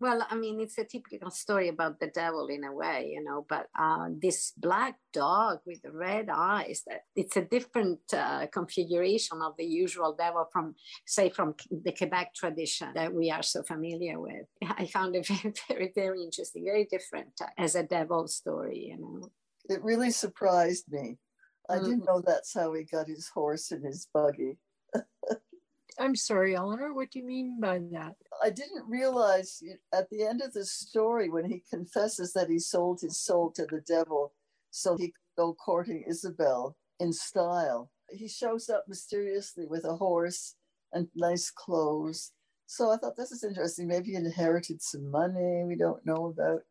well, 0.00 0.26
I 0.30 0.34
mean, 0.34 0.60
it's 0.60 0.78
a 0.78 0.84
typical 0.84 1.30
story 1.30 1.68
about 1.68 2.00
the 2.00 2.06
devil 2.06 2.46
in 2.46 2.64
a 2.64 2.72
way, 2.72 3.12
you 3.14 3.22
know, 3.22 3.44
but 3.46 3.66
uh, 3.78 4.06
this 4.10 4.52
black 4.56 4.96
dog 5.12 5.58
with 5.66 5.82
the 5.82 5.92
red 5.92 6.30
eyes, 6.32 6.82
that 6.86 7.02
it's 7.14 7.36
a 7.36 7.42
different 7.42 8.00
uh, 8.14 8.46
configuration 8.46 9.42
of 9.42 9.52
the 9.58 9.64
usual 9.64 10.14
devil 10.18 10.48
from, 10.50 10.74
say, 11.06 11.28
from 11.28 11.54
the 11.70 11.92
Quebec 11.92 12.34
tradition 12.34 12.88
that 12.94 13.12
we 13.12 13.30
are 13.30 13.42
so 13.42 13.62
familiar 13.62 14.18
with. 14.18 14.46
I 14.78 14.86
found 14.86 15.16
it 15.16 15.26
very, 15.28 15.54
very, 15.68 15.92
very 15.94 16.22
interesting, 16.22 16.64
very 16.64 16.86
different 16.90 17.32
uh, 17.42 17.48
as 17.58 17.74
a 17.74 17.82
devil 17.82 18.26
story, 18.26 18.92
you 18.92 18.98
know. 18.98 19.28
It 19.68 19.84
really 19.84 20.10
surprised 20.10 20.86
me. 20.90 21.18
I 21.68 21.74
mm-hmm. 21.74 21.84
didn't 21.84 22.04
know 22.06 22.22
that's 22.24 22.54
how 22.54 22.72
he 22.72 22.84
got 22.84 23.06
his 23.06 23.28
horse 23.28 23.70
and 23.70 23.84
his 23.84 24.08
buggy. 24.14 24.56
I'm 25.98 26.16
sorry, 26.16 26.56
Eleanor, 26.56 26.94
what 26.94 27.10
do 27.10 27.18
you 27.18 27.26
mean 27.26 27.60
by 27.60 27.80
that? 27.92 28.14
I 28.42 28.50
didn't 28.50 28.88
realize 28.88 29.62
at 29.92 30.08
the 30.10 30.22
end 30.22 30.40
of 30.40 30.52
the 30.52 30.64
story 30.64 31.28
when 31.28 31.44
he 31.44 31.62
confesses 31.68 32.32
that 32.32 32.48
he 32.48 32.58
sold 32.58 33.00
his 33.00 33.18
soul 33.20 33.52
to 33.52 33.66
the 33.66 33.82
devil 33.86 34.32
so 34.70 34.96
he 34.96 35.08
could 35.08 35.36
go 35.36 35.54
courting 35.54 36.04
Isabel 36.08 36.76
in 36.98 37.12
style. 37.12 37.90
He 38.10 38.28
shows 38.28 38.70
up 38.70 38.84
mysteriously 38.88 39.66
with 39.66 39.84
a 39.84 39.96
horse 39.96 40.56
and 40.92 41.08
nice 41.14 41.50
clothes. 41.50 42.32
So 42.66 42.90
I 42.90 42.96
thought 42.96 43.16
this 43.16 43.32
is 43.32 43.44
interesting. 43.44 43.88
Maybe 43.88 44.10
he 44.10 44.16
inherited 44.16 44.80
some 44.80 45.10
money 45.10 45.64
we 45.66 45.76
don't 45.76 46.04
know 46.06 46.26
about. 46.26 46.62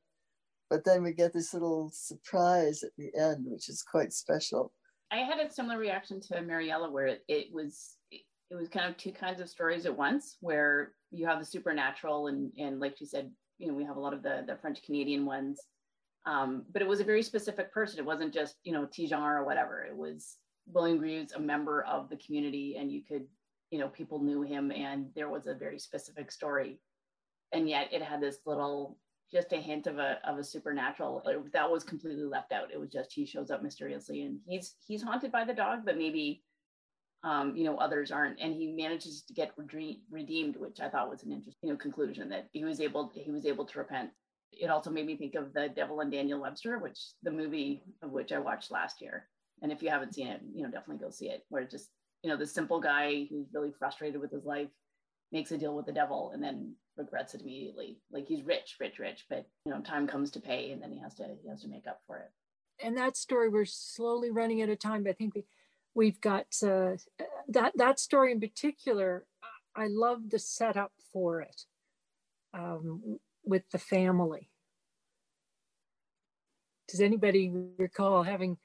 But 0.70 0.86
then 0.86 1.04
we 1.04 1.14
get 1.14 1.34
this 1.34 1.54
little 1.54 1.90
surprise 1.94 2.84
at 2.84 2.92
the 2.98 3.12
end, 3.20 3.46
which 3.48 3.70
is 3.70 3.84
quite 3.84 4.14
special. 4.14 4.72
I 5.12 5.18
had 5.18 5.40
a 5.40 5.52
similar 5.52 5.80
reaction 5.80 6.22
to 6.22 6.42
Mariella, 6.42 6.92
where 6.92 7.08
it, 7.08 7.24
it 7.28 7.48
was 7.52 7.98
it 8.52 8.56
was 8.56 8.70
kind 8.70 8.90
of 8.90 8.98
two 8.98 9.12
kinds 9.12 9.40
of 9.42 9.50
stories 9.50 9.86
at 9.86 9.96
once 9.96 10.38
where 10.42 10.94
you 11.12 11.26
have 11.26 11.40
the 11.40 11.46
supernatural 11.46 12.28
and 12.28 12.52
and 12.58 12.80
like 12.80 13.00
you 13.00 13.08
said 13.08 13.32
you 13.58 13.68
know 13.68 13.74
we 13.74 13.84
have 13.84 13.98
a 13.98 14.00
lot 14.00 14.14
of 14.14 14.24
the 14.24 14.44
the 14.48 14.58
french 14.58 14.82
canadian 14.84 15.26
ones. 15.26 15.60
Um, 16.26 16.66
but 16.72 16.82
it 16.82 16.88
was 16.88 17.00
a 17.00 17.06
very 17.06 17.24
specific 17.24 17.74
person. 17.74 17.98
It 17.98 18.06
wasn't 18.06 18.34
just 18.34 18.56
you 18.64 18.74
know 18.74 18.86
Ti-Jean 18.86 19.22
or 19.22 19.46
whatever. 19.46 19.84
It 19.84 19.96
was 19.96 20.38
william 20.72 21.00
greaves 21.00 21.32
a 21.32 21.40
member 21.40 21.84
of 21.86 22.10
the 22.10 22.18
community 22.18 22.76
and 22.78 22.92
you 22.92 23.02
could 23.04 23.26
you 23.72 23.80
know 23.80 23.88
people 23.88 24.22
knew 24.22 24.44
him 24.44 24.72
and 24.72 25.08
there 25.16 25.30
was 25.30 25.48
a 25.48 25.54
very 25.54 25.80
specific 25.80 26.32
story. 26.32 26.80
And 27.52 27.68
yet 27.68 27.90
it 27.92 28.02
had 28.02 28.22
this 28.22 28.38
little 28.46 28.98
just 29.32 29.54
a 29.54 29.58
hint 29.58 29.86
of 29.86 30.00
a 30.00 30.20
of 30.28 30.38
a 30.40 30.44
supernatural. 30.44 31.24
That 31.54 31.70
was 31.70 31.84
completely 31.84 32.24
left 32.24 32.52
out. 32.52 32.72
It 32.74 32.80
was 32.80 32.90
just 32.90 33.14
he 33.14 33.26
shows 33.26 33.52
up 33.52 33.62
mysteriously 33.62 34.22
and 34.24 34.40
he's 34.48 34.76
he's 34.86 35.04
haunted 35.04 35.32
by 35.32 35.46
the 35.46 35.54
dog 35.54 35.82
but 35.86 35.98
maybe 35.98 36.44
um, 37.24 37.56
you 37.56 37.66
know, 37.66 37.78
others 37.78 38.12
aren't, 38.12 38.40
and 38.40 38.54
he 38.54 38.72
manages 38.72 39.24
to 39.24 39.34
get 39.34 39.52
redeemed, 39.58 40.56
which 40.56 40.80
I 40.80 40.90
thought 40.90 41.10
was 41.10 41.24
an 41.24 41.32
interesting, 41.32 41.68
you 41.68 41.74
know, 41.74 41.78
conclusion 41.78 42.30
that 42.30 42.48
he 42.54 42.64
was 42.64 42.80
able 42.80 43.12
he 43.14 43.32
was 43.32 43.46
able 43.46 43.66
to 43.66 43.80
repent. 43.80 44.12
It 44.52 44.70
also 44.70 44.90
made 44.90 45.06
me 45.06 45.18
think 45.18 45.36
of 45.36 45.54
the 45.54 45.70
Devil 45.70 46.00
and 46.00 46.12
Daniel 46.12 46.42
Webster, 46.42 46.80
which 46.80 46.98
the 47.24 47.32
movie 47.32 47.84
of 48.02 48.12
which 48.12 48.32
I 48.32 48.40
watched 48.40 48.72
last 48.72 49.02
year. 49.02 49.28
And 49.62 49.72
if 49.72 49.84
you 49.84 49.90
haven't 49.90 50.16
seen 50.16 50.28
it, 50.28 50.42
you 50.54 50.64
know, 50.64 50.70
definitely 50.70 51.04
go 51.04 51.12
see 51.12 51.30
it. 51.30 51.44
Where 51.50 51.66
just 51.66 51.90
you 52.24 52.30
know, 52.30 52.38
the 52.38 52.48
simple 52.48 52.80
guy 52.80 53.28
who's 53.30 53.48
really 53.54 53.72
frustrated 53.78 54.20
with 54.20 54.32
his 54.32 54.46
life 54.46 54.70
makes 55.32 55.52
a 55.52 55.58
deal 55.58 55.76
with 55.76 55.86
the 55.86 55.92
devil 55.92 56.32
and 56.34 56.44
then 56.44 56.74
regrets 56.98 57.34
it 57.34 57.42
immediately. 57.42 58.00
Like 58.12 58.28
he's 58.28 58.44
rich, 58.44 58.76
rich, 58.80 59.00
rich, 59.00 59.26
but 59.30 59.46
you 59.66 59.72
know, 59.72 59.82
time 59.82 60.08
comes 60.08 60.32
to 60.32 60.40
pay, 60.40 60.72
and 60.72 60.82
then 60.82 60.92
he 60.92 61.00
has 61.00 61.16
to 61.16 61.28
he 61.42 61.50
has 61.50 61.62
to 61.62 61.70
make 61.70 61.88
up 61.88 62.00
for 62.08 62.18
it. 62.18 62.32
And 62.82 62.98
that 62.98 63.18
story, 63.18 63.50
we're 63.50 63.66
slowly 63.66 64.32
running 64.32 64.62
out 64.62 64.70
of 64.70 64.80
time, 64.80 65.04
but 65.04 65.10
I 65.10 65.14
think 65.14 65.36
we 65.36 65.44
we've 66.00 66.22
got 66.22 66.46
uh, 66.64 66.96
that 67.50 67.74
that 67.76 68.00
story 68.00 68.32
in 68.32 68.40
particular. 68.40 69.26
I 69.76 69.88
love 69.90 70.30
the 70.30 70.40
setup 70.40 70.94
for 71.12 71.42
it 71.42 71.66
um, 72.54 73.20
with 73.44 73.64
the 73.72 73.78
family. 73.78 74.50
Does 76.88 77.02
anybody 77.02 77.52
recall 77.78 78.24
having 78.24 78.58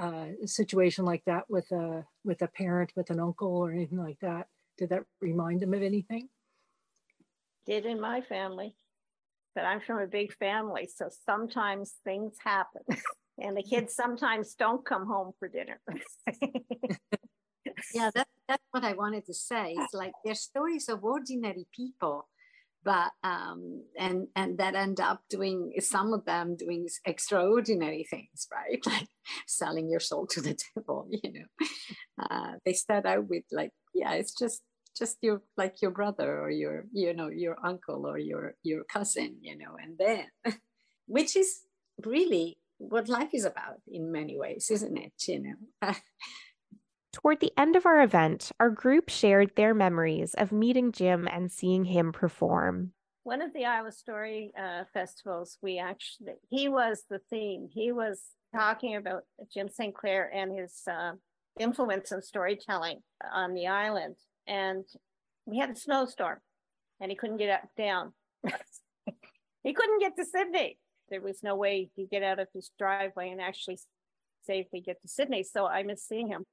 uh, 0.00 0.26
a 0.44 0.46
situation 0.46 1.06
like 1.06 1.24
that 1.24 1.44
with 1.48 1.72
a 1.72 2.04
with 2.24 2.42
a 2.42 2.48
parent, 2.48 2.92
with 2.94 3.08
an 3.08 3.20
uncle, 3.20 3.56
or 3.56 3.72
anything 3.72 3.98
like 3.98 4.20
that? 4.20 4.48
Did 4.76 4.90
that 4.90 5.04
remind 5.20 5.60
them 5.60 5.72
of 5.72 5.82
anything? 5.82 6.28
Did 7.64 7.86
in 7.86 8.00
my 8.00 8.20
family, 8.20 8.76
but 9.54 9.64
I'm 9.64 9.80
from 9.80 9.98
a 9.98 10.06
big 10.06 10.34
family, 10.34 10.90
so 10.94 11.08
sometimes 11.24 11.94
things 12.04 12.34
happen. 12.44 12.82
and 13.42 13.56
the 13.56 13.62
kids 13.62 13.94
sometimes 13.94 14.54
don't 14.54 14.84
come 14.84 15.06
home 15.06 15.32
for 15.38 15.48
dinner. 15.48 15.80
yeah, 17.94 18.10
that, 18.14 18.28
that's 18.48 18.64
what 18.70 18.84
I 18.84 18.94
wanted 18.94 19.26
to 19.26 19.34
say. 19.34 19.74
It's 19.76 19.94
like 19.94 20.12
they're 20.24 20.34
stories 20.34 20.88
of 20.88 21.04
ordinary 21.04 21.66
people, 21.74 22.28
but 22.84 23.10
um, 23.22 23.84
and 23.98 24.28
and 24.36 24.58
that 24.58 24.74
end 24.74 25.00
up 25.00 25.22
doing 25.28 25.72
some 25.80 26.12
of 26.12 26.24
them 26.24 26.56
doing 26.56 26.88
extraordinary 27.06 28.06
things, 28.08 28.46
right? 28.52 28.80
Like 28.86 29.08
selling 29.46 29.90
your 29.90 30.00
soul 30.00 30.26
to 30.28 30.40
the 30.40 30.58
devil. 30.74 31.08
You 31.10 31.32
know, 31.32 31.66
uh, 32.30 32.52
they 32.64 32.72
start 32.72 33.06
out 33.06 33.28
with 33.28 33.44
like, 33.50 33.72
yeah, 33.94 34.12
it's 34.12 34.34
just 34.34 34.62
just 34.96 35.16
your 35.22 35.42
like 35.56 35.80
your 35.80 35.90
brother 35.90 36.40
or 36.40 36.50
your 36.50 36.84
you 36.92 37.14
know 37.14 37.28
your 37.28 37.56
uncle 37.64 38.06
or 38.06 38.18
your 38.18 38.54
your 38.62 38.84
cousin, 38.84 39.36
you 39.40 39.56
know, 39.56 39.76
and 39.82 39.98
then 39.98 40.56
which 41.06 41.36
is 41.36 41.60
really 42.04 42.58
what 42.88 43.08
life 43.08 43.30
is 43.32 43.44
about 43.44 43.80
in 43.90 44.10
many 44.12 44.36
ways, 44.36 44.70
isn't 44.70 44.96
it? 44.96 45.12
You 45.26 45.56
know. 45.82 45.92
Toward 47.12 47.40
the 47.40 47.52
end 47.58 47.76
of 47.76 47.84
our 47.84 48.02
event, 48.02 48.52
our 48.58 48.70
group 48.70 49.10
shared 49.10 49.54
their 49.54 49.74
memories 49.74 50.34
of 50.34 50.50
meeting 50.50 50.92
Jim 50.92 51.28
and 51.30 51.52
seeing 51.52 51.84
him 51.84 52.10
perform. 52.10 52.92
One 53.24 53.42
of 53.42 53.52
the 53.52 53.64
Isla 53.64 53.92
Story 53.92 54.50
uh, 54.58 54.84
festivals, 54.92 55.58
we 55.62 55.78
actually, 55.78 56.32
he 56.48 56.68
was 56.68 57.04
the 57.10 57.20
theme. 57.30 57.68
He 57.70 57.92
was 57.92 58.20
talking 58.54 58.96
about 58.96 59.22
Jim 59.52 59.68
St. 59.68 59.94
Clair 59.94 60.30
and 60.34 60.58
his 60.58 60.80
uh, 60.90 61.12
influence 61.60 62.12
in 62.12 62.22
storytelling 62.22 63.00
on 63.32 63.52
the 63.54 63.68
island. 63.68 64.16
And 64.46 64.84
we 65.44 65.58
had 65.58 65.70
a 65.70 65.76
snowstorm 65.76 66.38
and 67.00 67.10
he 67.10 67.16
couldn't 67.16 67.36
get 67.36 67.68
down. 67.76 68.14
he 69.62 69.72
couldn't 69.72 70.00
get 70.00 70.16
to 70.16 70.24
Sydney 70.24 70.78
there 71.12 71.20
was 71.20 71.42
no 71.42 71.54
way 71.54 71.90
to 71.94 72.06
get 72.06 72.22
out 72.22 72.38
of 72.38 72.48
his 72.54 72.70
driveway 72.78 73.30
and 73.30 73.40
actually 73.40 73.78
safely 74.44 74.80
get 74.80 75.00
to 75.02 75.08
Sydney. 75.08 75.42
So 75.42 75.66
I 75.66 75.82
miss 75.82 76.02
seeing 76.02 76.26
him. 76.26 76.44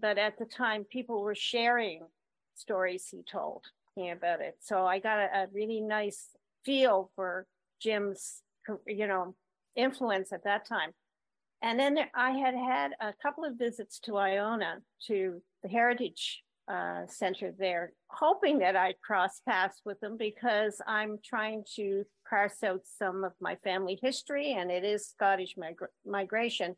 But 0.00 0.16
at 0.16 0.38
the 0.38 0.46
time, 0.46 0.84
people 0.84 1.22
were 1.22 1.34
sharing 1.34 2.00
stories 2.54 3.06
he 3.10 3.22
told 3.22 3.66
me 3.96 4.10
about 4.10 4.40
it. 4.40 4.56
So 4.60 4.86
I 4.86 4.98
got 4.98 5.18
a, 5.18 5.42
a 5.42 5.46
really 5.52 5.82
nice 5.82 6.28
feel 6.64 7.10
for 7.14 7.46
Jim's, 7.80 8.42
you 8.86 9.06
know, 9.06 9.34
influence 9.76 10.32
at 10.32 10.44
that 10.44 10.66
time. 10.66 10.92
And 11.60 11.78
then 11.78 11.98
I 12.14 12.30
had 12.32 12.54
had 12.54 12.92
a 12.98 13.12
couple 13.22 13.44
of 13.44 13.58
visits 13.58 14.00
to 14.00 14.16
Iona 14.16 14.78
to 15.06 15.42
the 15.62 15.68
Heritage 15.68 16.42
uh, 16.66 17.02
Center 17.08 17.52
there, 17.58 17.92
hoping 18.08 18.58
that 18.60 18.74
I'd 18.74 19.00
cross 19.00 19.40
paths 19.46 19.80
with 19.84 20.00
them 20.00 20.16
because 20.16 20.80
I'm 20.86 21.18
trying 21.24 21.64
to 21.76 22.04
parse 22.32 22.62
out 22.62 22.80
some 22.98 23.24
of 23.24 23.32
my 23.40 23.56
family 23.56 23.98
history, 24.00 24.54
and 24.54 24.70
it 24.70 24.84
is 24.84 25.06
Scottish 25.06 25.54
migra- 25.56 25.92
migration, 26.06 26.76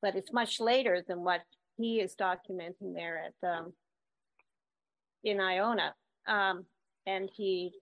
but 0.00 0.16
it's 0.16 0.32
much 0.32 0.58
later 0.58 1.04
than 1.06 1.22
what 1.22 1.42
he 1.76 2.00
is 2.00 2.16
documenting 2.18 2.94
there 2.94 3.22
at 3.26 3.48
um, 3.48 3.74
in 5.22 5.38
Iona. 5.38 5.94
Um, 6.26 6.64
and 7.04 7.28
he, 7.30 7.72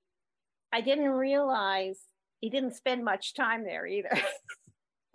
I 0.73 0.81
didn't 0.81 1.11
realize 1.11 2.01
he 2.41 2.51
didn't 2.51 2.75
spend 2.75 3.05
much 3.05 3.35
time 3.35 3.63
there 3.63 3.87
either. 3.87 4.19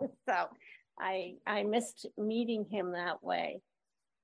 so 0.00 0.46
I 0.98 1.34
I 1.46 1.64
missed 1.64 2.06
meeting 2.16 2.64
him 2.64 2.92
that 2.92 3.22
way. 3.22 3.60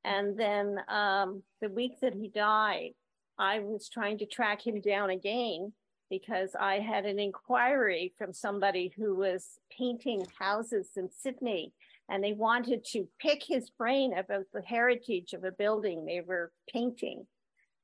And 0.03 0.39
then 0.39 0.79
um, 0.89 1.43
the 1.61 1.69
week 1.69 2.01
that 2.01 2.15
he 2.15 2.29
died, 2.29 2.93
I 3.39 3.59
was 3.59 3.91
trying 3.91 4.19
to 4.19 4.27
track 4.27 4.67
him 4.67 4.81
down 4.81 5.11
again 5.11 5.73
because 6.11 6.51
I 6.59 6.79
had 6.81 7.05
an 7.05 7.19
inquiry 7.19 8.13
from 8.17 8.33
somebody 8.33 8.93
who 8.97 9.15
was 9.15 9.59
painting 9.77 10.27
houses 10.39 10.91
in 10.97 11.09
Sydney 11.11 11.73
and 12.09 12.23
they 12.23 12.33
wanted 12.33 12.85
to 12.93 13.09
pick 13.21 13.43
his 13.43 13.71
brain 13.71 14.17
about 14.17 14.47
the 14.53 14.63
heritage 14.63 15.33
of 15.33 15.45
a 15.45 15.51
building 15.51 16.05
they 16.05 16.21
were 16.21 16.53
painting. 16.73 17.27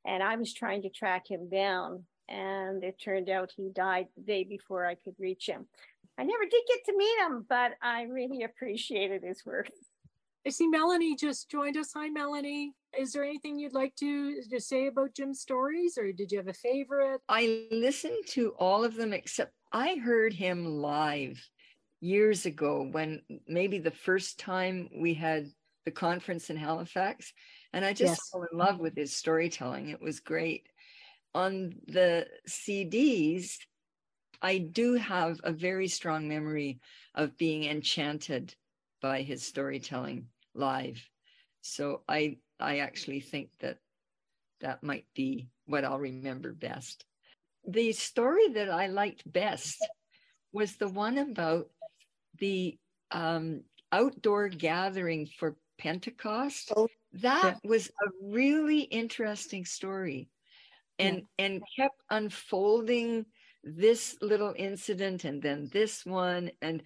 And 0.05 0.23
I 0.23 0.37
was 0.37 0.53
trying 0.53 0.83
to 0.83 0.91
track 0.91 1.31
him 1.31 1.49
down 1.49 2.05
and 2.29 2.83
it 2.85 3.01
turned 3.03 3.29
out 3.29 3.53
he 3.57 3.71
died 3.71 4.07
the 4.17 4.23
day 4.23 4.45
before 4.45 4.87
I 4.87 4.95
could 4.95 5.15
reach 5.19 5.49
him. 5.49 5.67
I 6.19 6.25
never 6.25 6.45
did 6.45 6.63
get 6.69 6.85
to 6.87 6.97
meet 6.97 7.19
him, 7.21 7.47
but 7.49 7.73
I 7.83 8.03
really 8.03 8.43
appreciated 8.45 9.23
his 9.23 9.45
work. 9.45 9.69
I 10.45 10.51
see 10.51 10.67
Melanie 10.67 11.15
just 11.15 11.49
joined 11.51 11.77
us. 11.77 11.93
Hi, 11.95 12.09
Melanie. 12.09 12.75
Is 12.99 13.13
there 13.13 13.25
anything 13.25 13.59
you'd 13.59 13.75
like 13.75 13.95
to, 13.97 14.43
to 14.43 14.61
say 14.61 14.89
about 14.89 15.15
Jim's 15.15 15.41
stories, 15.41 15.97
or 15.97 16.13
did 16.13 16.33
you 16.33 16.39
have 16.39 16.49
a 16.49 16.53
favorite? 16.53 17.21
I 17.29 17.69
listened 17.71 18.27
to 18.29 18.51
all 18.59 18.85
of 18.85 18.97
them 18.97 19.13
except 19.13 19.53
I 19.73 19.95
heard 19.95 20.33
him 20.33 20.67
live 20.67 21.41
years 22.01 22.45
ago 22.45 22.89
when 22.91 23.23
maybe 23.47 23.79
the 23.79 23.93
first 23.93 24.39
time 24.39 24.89
we 24.97 25.15
had 25.15 25.47
the 25.85 25.93
conference 25.93 26.51
in 26.51 26.57
Halifax. 26.57 27.33
And 27.73 27.85
I 27.85 27.93
just 27.93 28.11
yes. 28.11 28.31
fell 28.31 28.47
in 28.51 28.59
love 28.59 28.81
with 28.81 28.97
his 28.97 29.17
storytelling. 29.17 29.91
It 29.91 30.03
was 30.03 30.21
great. 30.21 30.67
On 31.35 31.73
the 31.87 32.27
CDs, 32.49 33.59
I 34.43 34.59
do 34.59 34.95
have 34.95 35.41
a 35.45 35.53
very 35.53 35.89
strong 35.89 36.29
memory 36.29 36.81
of 37.15 37.39
being 37.39 37.65
enchanted 37.65 38.55
by 39.01 39.23
his 39.23 39.43
storytelling 39.43 40.27
live. 40.55 41.03
So 41.61 42.03
I 42.09 42.39
I 42.59 42.79
actually 42.79 43.21
think 43.21 43.51
that 43.61 43.79
that 44.61 44.83
might 44.83 45.07
be 45.15 45.49
what 45.67 45.85
I'll 45.85 45.99
remember 45.99 46.53
best. 46.53 47.05
The 47.67 47.93
story 47.93 48.49
that 48.55 48.71
I 48.71 48.87
liked 48.89 49.31
best 49.31 49.79
was 50.53 50.77
the 50.77 50.89
one 50.89 51.19
about 51.19 51.69
the 52.39 52.79
um, 53.11 53.63
outdoor 53.91 54.49
gathering 54.49 55.29
for 55.39 55.57
Pentecost. 55.79 56.73
Oh, 56.77 56.89
that 57.15 57.61
yeah. 57.63 57.69
was 57.69 57.89
a 57.89 58.11
really 58.23 58.81
interesting 58.81 59.65
story 59.65 60.29
and 60.99 61.23
yeah. 61.39 61.47
and 61.47 61.63
kept 61.77 62.01
unfolding 62.11 63.27
this 63.65 64.17
little 64.21 64.55
incident 64.57 65.25
and 65.25 65.43
then 65.43 65.69
this 65.73 66.05
one 66.05 66.51
and 66.61 66.83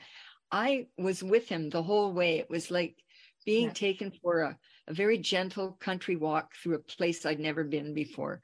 i 0.51 0.87
was 0.99 1.23
with 1.23 1.49
him 1.49 1.71
the 1.71 1.83
whole 1.83 2.13
way 2.13 2.39
it 2.39 2.51
was 2.51 2.71
like 2.71 2.97
being 3.47 3.69
yeah. 3.69 3.73
taken 3.73 4.13
for 4.23 4.41
a, 4.41 4.59
a 4.89 4.95
very 4.95 5.19
gentle 5.19 5.73
country 5.81 6.17
walk 6.17 6.53
through 6.55 6.75
a 6.75 6.79
place 6.79 7.25
i'd 7.25 7.41
never 7.41 7.65
been 7.65 7.95
before 7.95 8.43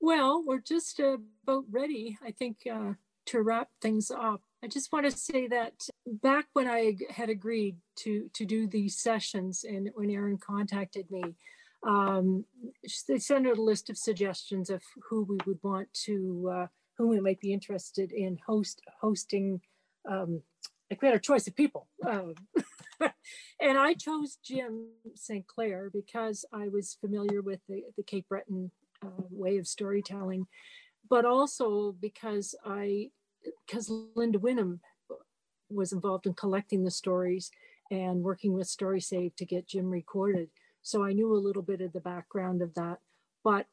well 0.00 0.42
we're 0.46 0.60
just 0.60 0.98
uh, 1.00 1.16
about 1.42 1.64
ready 1.70 2.16
i 2.24 2.30
think 2.30 2.58
uh, 2.72 2.92
to 3.26 3.42
wrap 3.42 3.68
things 3.80 4.10
up 4.10 4.40
i 4.64 4.66
just 4.66 4.92
want 4.92 5.04
to 5.04 5.12
say 5.12 5.46
that 5.46 5.74
back 6.06 6.46
when 6.54 6.66
i 6.66 6.96
had 7.10 7.28
agreed 7.28 7.76
to 7.96 8.30
to 8.32 8.46
do 8.46 8.66
these 8.66 8.98
sessions 8.98 9.64
and 9.64 9.90
when 9.94 10.10
erin 10.10 10.38
contacted 10.38 11.10
me 11.10 11.22
um, 11.84 12.44
they 13.08 13.18
sent 13.18 13.44
out 13.48 13.58
a 13.58 13.62
list 13.62 13.90
of 13.90 13.98
suggestions 13.98 14.70
of 14.70 14.80
who 15.10 15.24
we 15.24 15.36
would 15.44 15.58
want 15.64 15.92
to 16.04 16.48
uh, 16.54 16.66
whom 16.96 17.10
we 17.10 17.20
might 17.20 17.40
be 17.40 17.52
interested 17.52 18.12
in 18.12 18.38
host 18.46 18.80
hosting. 19.00 19.60
Um, 20.08 20.42
like 20.90 21.00
we 21.00 21.08
had 21.08 21.16
a 21.16 21.20
choice 21.20 21.46
of 21.46 21.56
people, 21.56 21.88
um, 22.06 22.34
and 23.60 23.78
I 23.78 23.94
chose 23.94 24.38
Jim 24.44 24.88
St. 25.14 25.46
Clair 25.46 25.90
because 25.92 26.44
I 26.52 26.68
was 26.68 26.96
familiar 27.00 27.42
with 27.42 27.60
the, 27.68 27.82
the 27.96 28.02
Cape 28.02 28.28
Breton 28.28 28.70
uh, 29.04 29.22
way 29.30 29.58
of 29.58 29.66
storytelling, 29.66 30.46
but 31.08 31.24
also 31.24 31.92
because 32.00 32.54
I 32.64 33.10
because 33.66 33.90
Linda 34.14 34.38
Winham 34.38 34.78
was 35.68 35.92
involved 35.92 36.26
in 36.26 36.34
collecting 36.34 36.84
the 36.84 36.90
stories 36.90 37.50
and 37.90 38.22
working 38.22 38.52
with 38.52 38.68
StorySave 38.68 39.34
to 39.36 39.44
get 39.44 39.66
Jim 39.66 39.90
recorded. 39.90 40.48
So 40.82 41.04
I 41.04 41.12
knew 41.12 41.32
a 41.32 41.36
little 41.36 41.62
bit 41.62 41.80
of 41.80 41.92
the 41.92 42.00
background 42.00 42.62
of 42.62 42.74
that. 42.74 42.98
But 43.44 43.66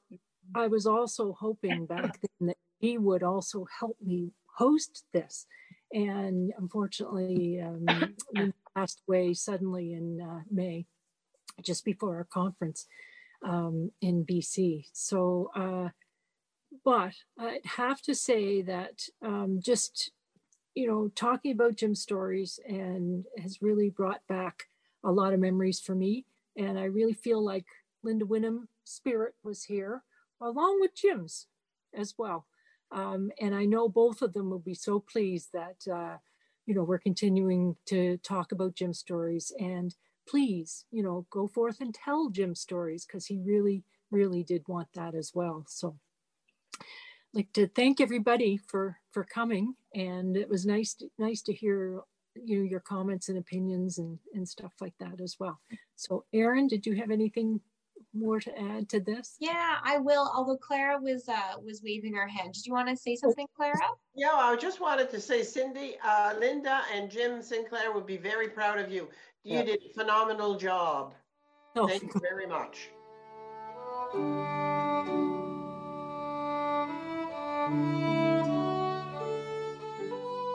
I 0.56 0.68
was 0.68 0.86
also 0.86 1.36
hoping 1.40 1.86
back 1.86 2.20
then 2.22 2.48
that 2.48 2.58
he 2.80 2.98
would 2.98 3.24
also 3.24 3.66
help 3.80 3.98
me 4.04 4.32
host 4.58 5.06
this. 5.14 5.46
And 5.92 6.54
unfortunately, 6.58 7.62
um, 7.62 7.86
passed 8.76 9.02
away 9.08 9.34
suddenly 9.34 9.94
in 9.94 10.22
uh, 10.22 10.42
May, 10.52 10.86
just 11.62 11.84
before 11.84 12.18
our 12.18 12.26
conference 12.26 12.86
um, 13.44 13.92
in 14.02 14.26
BC. 14.26 14.86
So, 14.94 15.50
uh, 15.56 15.90
but 16.86 17.14
I 17.38 17.60
have 17.66 18.02
to 18.04 18.14
say 18.14 18.62
that 18.64 19.02
um, 19.24 19.60
just, 19.64 20.12
you 20.76 20.88
know, 20.88 21.12
talking 21.16 21.52
about 21.52 21.76
Jim's 21.76 22.02
stories 22.02 22.60
and 22.68 23.26
has 23.42 23.62
really 23.62 23.90
brought 23.90 24.26
back 24.28 24.66
a 25.04 25.12
lot 25.12 25.34
of 25.34 25.40
memories 25.40 25.80
for 25.80 25.96
me. 25.96 26.26
And 26.56 26.78
I 26.78 26.84
really 26.86 27.14
feel 27.14 27.44
like 27.44 27.66
Linda 28.04 28.26
Winham 28.26 28.68
spirit 28.84 29.34
was 29.44 29.64
here, 29.64 30.04
along 30.42 30.80
with 30.80 30.96
Jim's 30.96 31.48
as 31.94 32.16
well. 32.18 32.46
Um, 32.92 33.32
and 33.40 33.54
I 33.54 33.66
know 33.66 33.88
both 33.88 34.22
of 34.22 34.34
them 34.34 34.50
will 34.50 34.60
be 34.60 34.74
so 34.74 35.00
pleased 35.00 35.50
that, 35.54 35.78
uh, 35.92 36.18
you 36.66 36.74
know, 36.74 36.84
we're 36.84 37.00
continuing 37.00 37.76
to 37.88 38.18
talk 38.18 38.52
about 38.52 38.76
Jim 38.76 38.94
stories. 38.94 39.52
And 39.60 39.96
please, 40.28 40.86
you 40.92 41.04
know, 41.04 41.26
go 41.30 41.48
forth 41.48 41.82
and 41.82 41.94
tell 41.94 42.30
Jim 42.30 42.56
stories 42.56 43.06
because 43.06 43.26
he 43.26 43.40
really, 43.40 43.84
really 44.12 44.44
did 44.44 44.68
want 44.68 44.88
that 44.96 45.16
as 45.16 45.32
well. 45.34 45.66
So 45.68 45.96
like 47.34 47.52
to 47.54 47.68
thank 47.68 48.02
everybody 48.02 48.58
for 48.58 48.98
for 49.12 49.24
coming 49.24 49.76
and 49.94 50.36
it 50.36 50.50
was 50.50 50.66
nice 50.66 50.94
to, 50.96 51.08
nice 51.18 51.42
to 51.44 51.54
hear 51.54 52.02
you 52.36 52.60
know 52.60 52.64
your 52.64 52.80
comments 52.80 53.30
and 53.30 53.38
opinions 53.38 53.98
and 54.00 54.18
and 54.34 54.48
stuff 54.48 54.74
like 54.82 54.94
that 55.00 55.22
as 55.22 55.38
well 55.40 55.60
so 55.96 56.26
erin 56.34 56.68
did 56.68 56.86
you 56.86 56.96
have 56.96 57.12
anything 57.12 57.60
more 58.14 58.40
to 58.40 58.60
add 58.60 58.90
to 58.90 59.00
this? 59.00 59.36
Yeah, 59.40 59.78
I 59.84 59.98
will. 59.98 60.32
Although 60.36 60.58
Clara 60.58 61.00
was 61.00 61.28
uh, 61.28 61.60
was 61.64 61.82
waving 61.84 62.14
her 62.14 62.28
hand. 62.28 62.54
Did 62.54 62.66
you 62.66 62.74
want 62.74 62.90
to 62.90 62.96
say 62.96 63.16
something, 63.16 63.48
Clara? 63.56 63.76
Yeah, 64.16 64.32
I 64.34 64.56
just 64.56 64.82
wanted 64.82 65.10
to 65.12 65.22
say, 65.22 65.44
Cindy, 65.44 65.98
uh, 66.04 66.34
Linda, 66.40 66.82
and 66.94 67.10
Jim 67.10 67.42
St. 67.42 67.68
Clair 67.70 67.92
would 67.92 68.06
be 68.06 68.18
very 68.18 68.50
proud 68.50 68.80
of 68.80 68.92
you. 68.92 69.10
You 69.44 69.58
yeah. 69.58 69.64
did 69.64 69.80
a 69.90 69.94
phenomenal 69.94 70.58
job. 70.58 71.14
Oh. 71.76 71.88
Thank 71.88 72.04
you 72.04 72.20
very 72.20 72.48
much. 72.48 72.90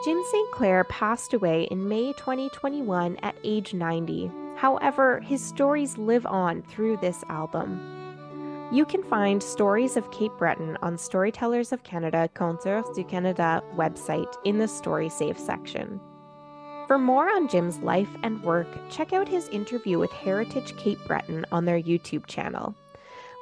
Jim 0.04 0.22
St. 0.30 0.50
Clair 0.52 0.84
passed 0.84 1.32
away 1.32 1.64
in 1.70 1.88
May 1.88 2.12
2021 2.12 3.16
at 3.22 3.34
age 3.42 3.72
90. 3.72 4.30
However, 4.64 5.20
his 5.20 5.44
stories 5.44 5.98
live 5.98 6.24
on 6.24 6.62
through 6.62 6.96
this 6.96 7.22
album. 7.28 7.82
You 8.72 8.86
can 8.86 9.02
find 9.02 9.42
Stories 9.42 9.98
of 9.98 10.10
Cape 10.10 10.32
Breton 10.38 10.78
on 10.80 10.96
Storytellers 10.96 11.70
of 11.70 11.82
Canada 11.82 12.30
Conteurs 12.32 12.86
du 12.94 13.04
Canada 13.04 13.62
website 13.76 14.34
in 14.44 14.56
the 14.56 14.66
Story 14.66 15.10
Save 15.10 15.38
section. 15.38 16.00
For 16.86 16.96
more 16.96 17.28
on 17.28 17.46
Jim's 17.46 17.80
life 17.80 18.08
and 18.22 18.42
work, 18.42 18.66
check 18.88 19.12
out 19.12 19.28
his 19.28 19.50
interview 19.50 19.98
with 19.98 20.10
Heritage 20.12 20.74
Cape 20.78 21.04
Breton 21.06 21.44
on 21.52 21.66
their 21.66 21.82
YouTube 21.82 22.24
channel. 22.24 22.74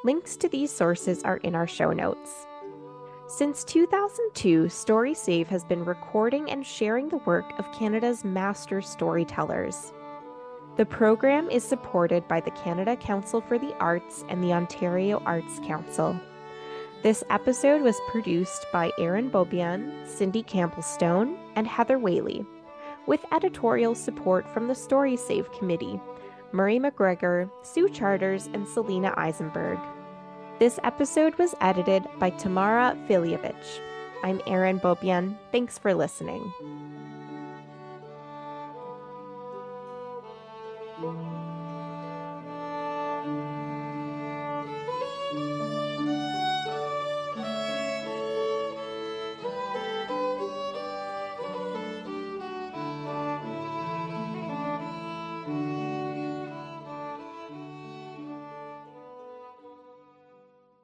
Links 0.03 0.35
to 0.39 0.49
these 0.49 0.73
sources 0.73 1.23
are 1.23 1.37
in 1.37 1.55
our 1.55 1.69
show 1.69 1.93
notes. 1.93 2.49
Since 3.29 3.63
2002, 3.63 4.65
StorySave 4.65 5.47
has 5.47 5.63
been 5.63 5.85
recording 5.85 6.51
and 6.51 6.67
sharing 6.67 7.09
the 7.09 7.19
work 7.19 7.57
of 7.61 7.71
Canada's 7.71 8.25
master 8.25 8.83
storytellers. 8.83 9.93
The 10.77 10.87
program 10.87 11.51
is 11.51 11.63
supported 11.63 12.27
by 12.29 12.41
the 12.41 12.51
Canada 12.53 12.97
Council 12.97 13.43
for 13.43 13.59
the 13.59 13.75
Arts 13.77 14.25
and 14.31 14.43
the 14.43 14.55
Ontario 14.55 15.23
Arts 15.27 15.61
Council. 15.67 16.19
This 17.03 17.23
episode 17.29 17.83
was 17.83 18.01
produced 18.09 18.65
by 18.73 18.91
Erin 18.99 19.31
Beaubien, 19.31 19.93
Cindy 20.07 20.43
Campbell-Stone, 20.43 21.37
and 21.57 21.67
Heather 21.67 21.99
Whaley, 21.99 22.47
with 23.07 23.21
editorial 23.33 23.95
support 23.95 24.49
from 24.49 24.67
the 24.67 24.75
Story 24.75 25.15
Save 25.15 25.53
Committee, 25.53 26.01
Murray 26.53 26.79
McGregor, 26.79 27.51
Sue 27.63 27.91
Charters, 27.91 28.49
and 28.55 28.67
Selena 28.67 29.13
Eisenberg. 29.19 29.79
This 30.59 30.79
episode 30.85 31.35
was 31.37 31.55
edited 31.61 32.07
by 32.19 32.31
Tamara 32.31 32.97
Filyavich. 33.09 33.81
I'm 34.23 34.41
Erin 34.47 34.79
Beaubien. 34.79 35.37
Thanks 35.51 35.79
for 35.79 35.93
listening. 35.93 36.51